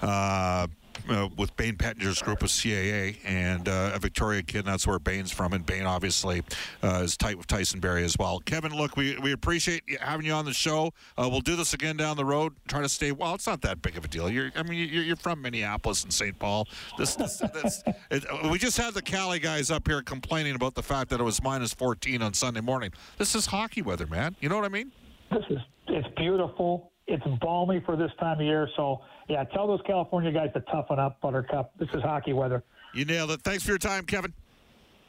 Uh, 0.00 0.66
uh, 1.08 1.28
with 1.36 1.56
Bayne 1.56 1.76
Pettinger's 1.76 2.20
group 2.22 2.42
of 2.42 2.48
CAA 2.48 3.16
and 3.24 3.68
uh, 3.68 3.92
a 3.94 3.98
Victoria 3.98 4.42
kid, 4.42 4.64
that's 4.64 4.86
where 4.86 4.98
Bayne's 4.98 5.30
from. 5.30 5.52
And 5.52 5.64
Bayne 5.64 5.86
obviously 5.86 6.42
uh, 6.82 7.02
is 7.04 7.16
tight 7.16 7.38
with 7.38 7.46
Tyson 7.46 7.80
Barrie 7.80 8.04
as 8.04 8.16
well. 8.18 8.40
Kevin, 8.40 8.74
look, 8.74 8.96
we, 8.96 9.16
we 9.18 9.32
appreciate 9.32 9.82
having 10.00 10.26
you 10.26 10.32
on 10.32 10.44
the 10.44 10.52
show. 10.52 10.92
Uh, 11.16 11.28
we'll 11.30 11.40
do 11.40 11.56
this 11.56 11.74
again 11.74 11.96
down 11.96 12.16
the 12.16 12.24
road. 12.24 12.54
Try 12.68 12.82
to 12.82 12.88
stay. 12.88 13.12
Well, 13.12 13.34
it's 13.34 13.46
not 13.46 13.62
that 13.62 13.82
big 13.82 13.96
of 13.96 14.04
a 14.04 14.08
deal. 14.08 14.30
You're, 14.30 14.50
I 14.56 14.62
mean, 14.62 14.88
you're, 14.88 15.04
you're 15.04 15.16
from 15.16 15.42
Minneapolis 15.42 16.04
and 16.04 16.12
St. 16.12 16.38
Paul. 16.38 16.68
This, 16.98 17.14
this, 17.14 17.38
this 17.38 17.82
it, 18.10 18.24
we 18.50 18.58
just 18.58 18.76
had 18.76 18.94
the 18.94 19.02
Cali 19.02 19.38
guys 19.38 19.70
up 19.70 19.86
here 19.86 20.02
complaining 20.02 20.54
about 20.54 20.74
the 20.74 20.82
fact 20.82 21.10
that 21.10 21.20
it 21.20 21.24
was 21.24 21.42
minus 21.42 21.72
14 21.74 22.22
on 22.22 22.34
Sunday 22.34 22.60
morning. 22.60 22.92
This 23.18 23.34
is 23.34 23.46
hockey 23.46 23.82
weather, 23.82 24.06
man. 24.06 24.36
You 24.40 24.48
know 24.48 24.56
what 24.56 24.64
I 24.64 24.68
mean? 24.68 24.92
This 25.30 25.44
is 25.48 25.58
it's 25.92 26.08
beautiful. 26.16 26.89
It's 27.10 27.24
balmy 27.40 27.82
for 27.84 27.96
this 27.96 28.12
time 28.20 28.38
of 28.38 28.46
year, 28.46 28.68
so 28.76 29.00
yeah, 29.28 29.42
tell 29.44 29.66
those 29.66 29.80
California 29.84 30.30
guys 30.30 30.50
to 30.54 30.60
toughen 30.60 31.00
up, 31.00 31.20
Buttercup. 31.20 31.72
This 31.76 31.88
is 31.92 32.02
hockey 32.02 32.32
weather. 32.32 32.62
You 32.94 33.04
nailed 33.04 33.32
it. 33.32 33.42
Thanks 33.42 33.64
for 33.64 33.70
your 33.70 33.78
time, 33.78 34.04
Kevin. 34.04 34.32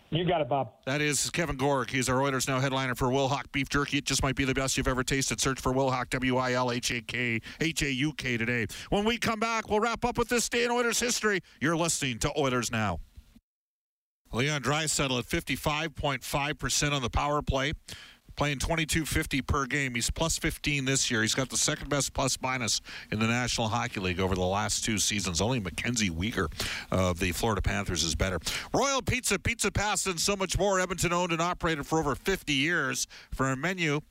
You 0.10 0.26
got 0.26 0.42
it, 0.42 0.50
Bob. 0.50 0.74
That 0.86 1.00
is 1.00 1.30
Kevin 1.30 1.58
Gorek. 1.58 1.90
He's 1.90 2.10
our 2.10 2.22
Oilers 2.22 2.48
Now 2.48 2.60
headliner 2.60 2.96
for 2.96 3.08
Wilhauk 3.08 3.52
Beef 3.54 3.70
Jerky. 3.70 4.00
It 4.00 4.06
just 4.06 4.24
might 4.24 4.36
be 4.36 4.44
the 4.44 4.54
best 4.54 4.76
you've 4.78 4.88
ever 4.88 5.04
tasted. 5.04 5.40
Search 5.40 5.62
for 5.62 5.72
Wilhauk, 5.72 6.10
W 6.10 6.38
I 6.38 6.54
L 6.54 6.72
H 6.72 6.92
A 6.92 7.02
K 7.02 7.40
H 7.62 7.82
A 7.84 7.92
U 7.92 8.12
K 8.14 8.36
today. 8.36 8.66
When 8.90 9.06
we 9.06 9.18
come 9.18 9.40
back, 9.40 9.70
we'll 9.70 9.80
wrap 9.80 10.04
up 10.04 10.18
with 10.18 10.28
this 10.28 10.50
day 10.50 10.66
in 10.66 10.72
Oilers 10.72 11.00
history. 11.00 11.40
You're 11.62 11.78
listening 11.78 12.20
to 12.20 12.32
Oilers 12.38 12.72
Now. 12.72 13.00
Leon 14.34 14.64
Draisaitl 14.64 15.20
at 15.20 15.26
55.5% 15.26 16.92
on 16.92 17.02
the 17.02 17.10
power 17.10 17.42
play 17.42 17.74
playing 18.36 18.60
22.50 18.60 19.46
per 19.46 19.66
game. 19.66 19.96
He's 19.96 20.10
plus 20.10 20.38
15 20.38 20.86
this 20.86 21.10
year. 21.12 21.22
He's 21.22 21.36
got 21.36 21.50
the 21.50 21.58
second 21.58 21.90
best 21.90 22.14
plus 22.14 22.38
minus 22.42 22.82
in 23.12 23.20
the 23.20 23.28
National 23.28 23.68
Hockey 23.68 24.00
League 24.00 24.20
over 24.20 24.36
the 24.36 24.42
last 24.42 24.84
two 24.84 24.98
seasons. 24.98 25.42
Only 25.42 25.60
Mackenzie 25.60 26.10
Weegar 26.10 26.52
of 26.92 27.20
the 27.20 27.32
Florida 27.32 27.62
Panthers 27.62 28.04
is 28.04 28.16
better. 28.16 28.40
Royal 28.74 29.02
Pizza, 29.02 29.40
Pizza 29.40 29.72
Pasta, 29.72 30.12
and 30.12 30.20
so 30.20 30.36
much 30.36 30.58
more. 30.58 30.80
Edmonton 30.80 31.14
owned 31.14 31.32
and 31.32 31.42
operated 31.42 31.86
for 31.86 32.00
over 32.00 32.16
50 32.16 32.54
years. 32.54 33.08
For 33.32 33.50
a 33.50 33.56
menu 33.56 34.02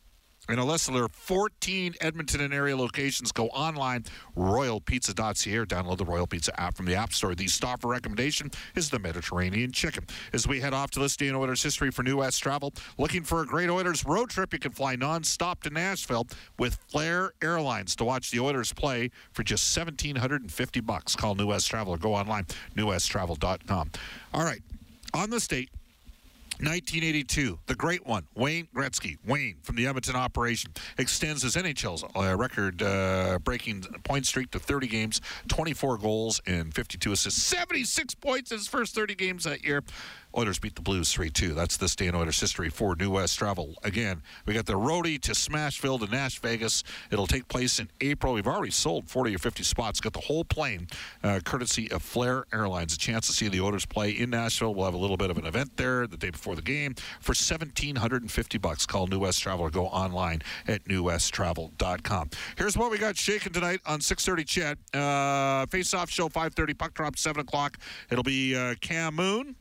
in 0.48 0.58
a 0.58 0.64
list 0.64 0.92
there 0.92 1.04
are 1.04 1.08
14 1.08 1.94
Edmonton 2.00 2.40
and 2.40 2.52
area 2.52 2.76
locations. 2.76 3.30
Go 3.30 3.48
online, 3.48 4.04
royalpizza.ca, 4.36 5.56
or 5.56 5.66
download 5.66 5.98
the 5.98 6.04
Royal 6.04 6.26
Pizza 6.26 6.58
app 6.60 6.76
from 6.76 6.86
the 6.86 6.94
App 6.94 7.12
Store. 7.12 7.34
The 7.34 7.46
stopper 7.46 7.88
recommendation 7.88 8.50
is 8.74 8.90
the 8.90 8.98
Mediterranean 8.98 9.70
chicken. 9.70 10.06
As 10.32 10.48
we 10.48 10.60
head 10.60 10.74
off 10.74 10.90
to 10.92 11.00
this 11.00 11.16
day 11.16 11.28
in 11.28 11.34
Oilers 11.34 11.62
history 11.62 11.90
for 11.90 12.02
New 12.02 12.16
West 12.18 12.42
Travel, 12.42 12.72
looking 12.98 13.22
for 13.22 13.42
a 13.42 13.46
great 13.46 13.68
Oilers 13.68 14.04
road 14.04 14.30
trip, 14.30 14.52
you 14.52 14.58
can 14.58 14.72
fly 14.72 14.96
nonstop 14.96 15.60
to 15.60 15.70
Nashville 15.70 16.26
with 16.58 16.78
Flair 16.88 17.32
Airlines 17.42 17.94
to 17.96 18.04
watch 18.04 18.30
the 18.30 18.40
Oilers 18.40 18.72
play 18.72 19.10
for 19.32 19.42
just 19.42 19.76
1750 19.76 20.80
bucks. 20.80 21.14
Call 21.14 21.34
New 21.34 21.48
West 21.48 21.68
Travel 21.68 21.94
or 21.94 21.98
go 21.98 22.14
online, 22.14 22.46
newwesttravel.com. 22.76 23.90
All 24.34 24.44
right, 24.44 24.62
on 25.14 25.30
the 25.30 25.40
state, 25.40 25.70
1982, 26.62 27.58
the 27.66 27.74
great 27.74 28.06
one, 28.06 28.26
Wayne 28.34 28.68
Gretzky. 28.74 29.16
Wayne 29.26 29.56
from 29.62 29.76
the 29.76 29.86
Edmonton 29.86 30.14
operation 30.14 30.72
extends 30.98 31.42
his 31.42 31.56
NHL's 31.56 32.04
uh, 32.14 32.36
record 32.36 32.82
uh, 32.82 33.38
breaking 33.42 33.82
point 34.04 34.26
streak 34.26 34.50
to 34.50 34.58
30 34.58 34.86
games, 34.86 35.20
24 35.48 35.98
goals, 35.98 36.40
and 36.46 36.74
52 36.74 37.12
assists. 37.12 37.42
76 37.42 38.14
points 38.16 38.50
in 38.50 38.58
his 38.58 38.68
first 38.68 38.94
30 38.94 39.14
games 39.14 39.44
that 39.44 39.64
year. 39.64 39.82
Oilers 40.36 40.58
beat 40.58 40.76
the 40.76 40.82
Blues 40.82 41.12
3 41.12 41.30
2. 41.30 41.54
That's 41.54 41.76
this 41.76 41.96
day 41.96 42.06
in 42.06 42.14
Oilers 42.14 42.40
history 42.40 42.70
for 42.70 42.94
New 42.94 43.10
West 43.10 43.38
Travel. 43.38 43.74
Again, 43.82 44.22
we 44.46 44.54
got 44.54 44.66
the 44.66 44.74
roadie 44.74 45.20
to 45.22 45.32
Smashville 45.32 45.98
to 46.00 46.10
Nash 46.10 46.38
Vegas. 46.38 46.84
It'll 47.10 47.26
take 47.26 47.48
place 47.48 47.78
in 47.80 47.88
April. 48.00 48.34
We've 48.34 48.46
already 48.46 48.70
sold 48.70 49.08
40 49.08 49.34
or 49.34 49.38
50 49.38 49.62
spots. 49.64 50.00
Got 50.00 50.12
the 50.12 50.20
whole 50.20 50.44
plane, 50.44 50.86
uh, 51.24 51.40
courtesy 51.44 51.90
of 51.90 52.02
Flair 52.02 52.44
Airlines. 52.52 52.94
A 52.94 52.98
chance 52.98 53.26
to 53.26 53.32
see 53.32 53.48
the 53.48 53.60
Oilers 53.60 53.86
play 53.86 54.10
in 54.10 54.30
Nashville. 54.30 54.74
We'll 54.74 54.84
have 54.84 54.94
a 54.94 54.98
little 54.98 55.16
bit 55.16 55.30
of 55.30 55.38
an 55.38 55.46
event 55.46 55.76
there 55.76 56.06
the 56.06 56.16
day 56.16 56.30
before 56.30 56.54
the 56.54 56.62
game 56.62 56.94
for 57.20 57.30
1750 57.32 58.58
bucks. 58.58 58.86
Call 58.86 59.06
New 59.08 59.20
West 59.20 59.42
Travel 59.42 59.66
or 59.66 59.70
go 59.70 59.86
online 59.86 60.42
at 60.68 60.84
newwesttravel.com. 60.84 62.30
Here's 62.56 62.76
what 62.76 62.90
we 62.90 62.98
got 62.98 63.16
shaking 63.16 63.52
tonight 63.52 63.80
on 63.86 64.00
6:30. 64.00 64.46
CHED 64.46 64.78
uh, 64.94 65.66
face-off 65.66 66.10
show 66.10 66.28
5:30. 66.28 66.78
Puck 66.78 66.94
drop 66.94 67.18
7 67.18 67.40
o'clock. 67.40 67.78
It'll 68.10 68.24
be 68.24 68.56
uh, 68.56 68.74
Cam 68.80 69.16
Moon 69.16 69.56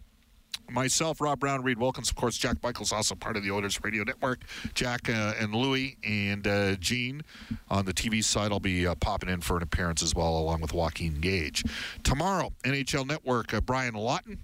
myself, 0.71 1.21
Rob 1.21 1.39
Brown, 1.39 1.63
Reid 1.63 1.77
Wilkins, 1.77 2.10
of 2.10 2.15
course, 2.15 2.38
Jack 2.38 2.58
Michaels, 2.63 2.91
also 2.91 3.15
part 3.15 3.38
of 3.38 3.43
the 3.43 3.51
Oilers 3.51 3.79
Radio 3.84 4.03
Network. 4.03 4.39
Jack 4.73 5.10
uh, 5.10 5.34
and 5.39 5.53
Louie 5.53 5.97
and 6.03 6.47
uh, 6.47 6.75
Gene 6.75 7.21
on 7.69 7.86
the 7.86 7.93
TV 7.93 8.23
side. 8.23 8.51
I'll 8.51 8.60
be 8.60 8.88
uh, 8.88 8.95
popping 8.95 9.29
in 9.29 9.41
for 9.41 9.58
an 9.58 9.63
appearance 9.63 10.01
as 10.01 10.15
well, 10.15 10.38
along 10.38 10.62
with 10.62 10.73
Joaquin 10.73 11.19
Gage. 11.19 11.63
Tomorrow, 12.03 12.51
NHL 12.63 13.08
Network, 13.08 13.53
uh, 13.53 13.62
Brian 13.62 13.93
Lawton 13.95 14.39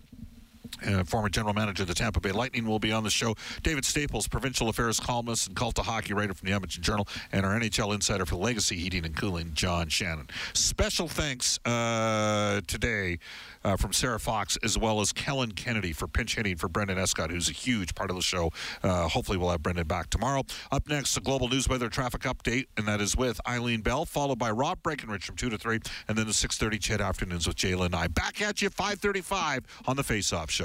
uh, 0.85 1.03
former 1.03 1.29
general 1.29 1.53
manager 1.53 1.83
of 1.83 1.87
the 1.87 1.93
Tampa 1.93 2.19
Bay 2.19 2.31
Lightning, 2.31 2.65
will 2.65 2.79
be 2.79 2.91
on 2.91 3.03
the 3.03 3.09
show. 3.09 3.35
David 3.63 3.85
Staples, 3.85 4.27
provincial 4.27 4.69
affairs 4.69 4.99
columnist 4.99 5.47
and 5.47 5.55
cult 5.55 5.79
of 5.79 5.85
hockey 5.85 6.13
writer 6.13 6.33
from 6.33 6.47
the 6.47 6.53
Edmonton 6.53 6.83
Journal, 6.83 7.07
and 7.31 7.45
our 7.45 7.59
NHL 7.59 7.93
insider 7.93 8.25
for 8.25 8.35
Legacy 8.35 8.75
Heating 8.77 9.05
and 9.05 9.15
Cooling, 9.15 9.51
John 9.53 9.87
Shannon. 9.89 10.27
Special 10.53 11.07
thanks 11.07 11.59
uh, 11.65 12.61
today 12.67 13.19
uh, 13.63 13.75
from 13.75 13.93
Sarah 13.93 14.19
Fox 14.19 14.57
as 14.63 14.77
well 14.77 15.01
as 15.01 15.11
Kellen 15.11 15.51
Kennedy 15.51 15.93
for 15.93 16.07
pinch 16.07 16.35
hitting 16.35 16.55
for 16.55 16.67
Brendan 16.67 16.97
Escott, 16.97 17.31
who's 17.31 17.49
a 17.49 17.53
huge 17.53 17.95
part 17.95 18.09
of 18.09 18.15
the 18.15 18.21
show. 18.21 18.51
Uh, 18.83 19.07
hopefully, 19.07 19.37
we'll 19.37 19.49
have 19.49 19.63
Brendan 19.63 19.87
back 19.87 20.09
tomorrow. 20.09 20.43
Up 20.71 20.87
next, 20.87 21.15
the 21.15 21.21
global 21.21 21.49
news 21.49 21.67
weather 21.67 21.89
traffic 21.89 22.21
update, 22.21 22.65
and 22.77 22.87
that 22.87 23.01
is 23.01 23.15
with 23.17 23.39
Eileen 23.47 23.81
Bell, 23.81 24.05
followed 24.05 24.39
by 24.39 24.51
Rob 24.51 24.81
Breckenridge 24.83 25.25
from 25.25 25.35
two 25.35 25.49
to 25.49 25.57
three, 25.57 25.79
and 26.07 26.17
then 26.17 26.27
the 26.27 26.33
6:30 26.33 26.79
CHED 26.79 27.01
afternoons 27.01 27.47
with 27.47 27.57
Jayla 27.57 27.85
and 27.85 27.95
I. 27.95 28.07
Back 28.07 28.41
at 28.41 28.61
you 28.61 28.69
5:35 28.69 29.63
on 29.87 29.95
the 29.95 30.03
Face 30.03 30.31
Off 30.33 30.51
Show. 30.51 30.64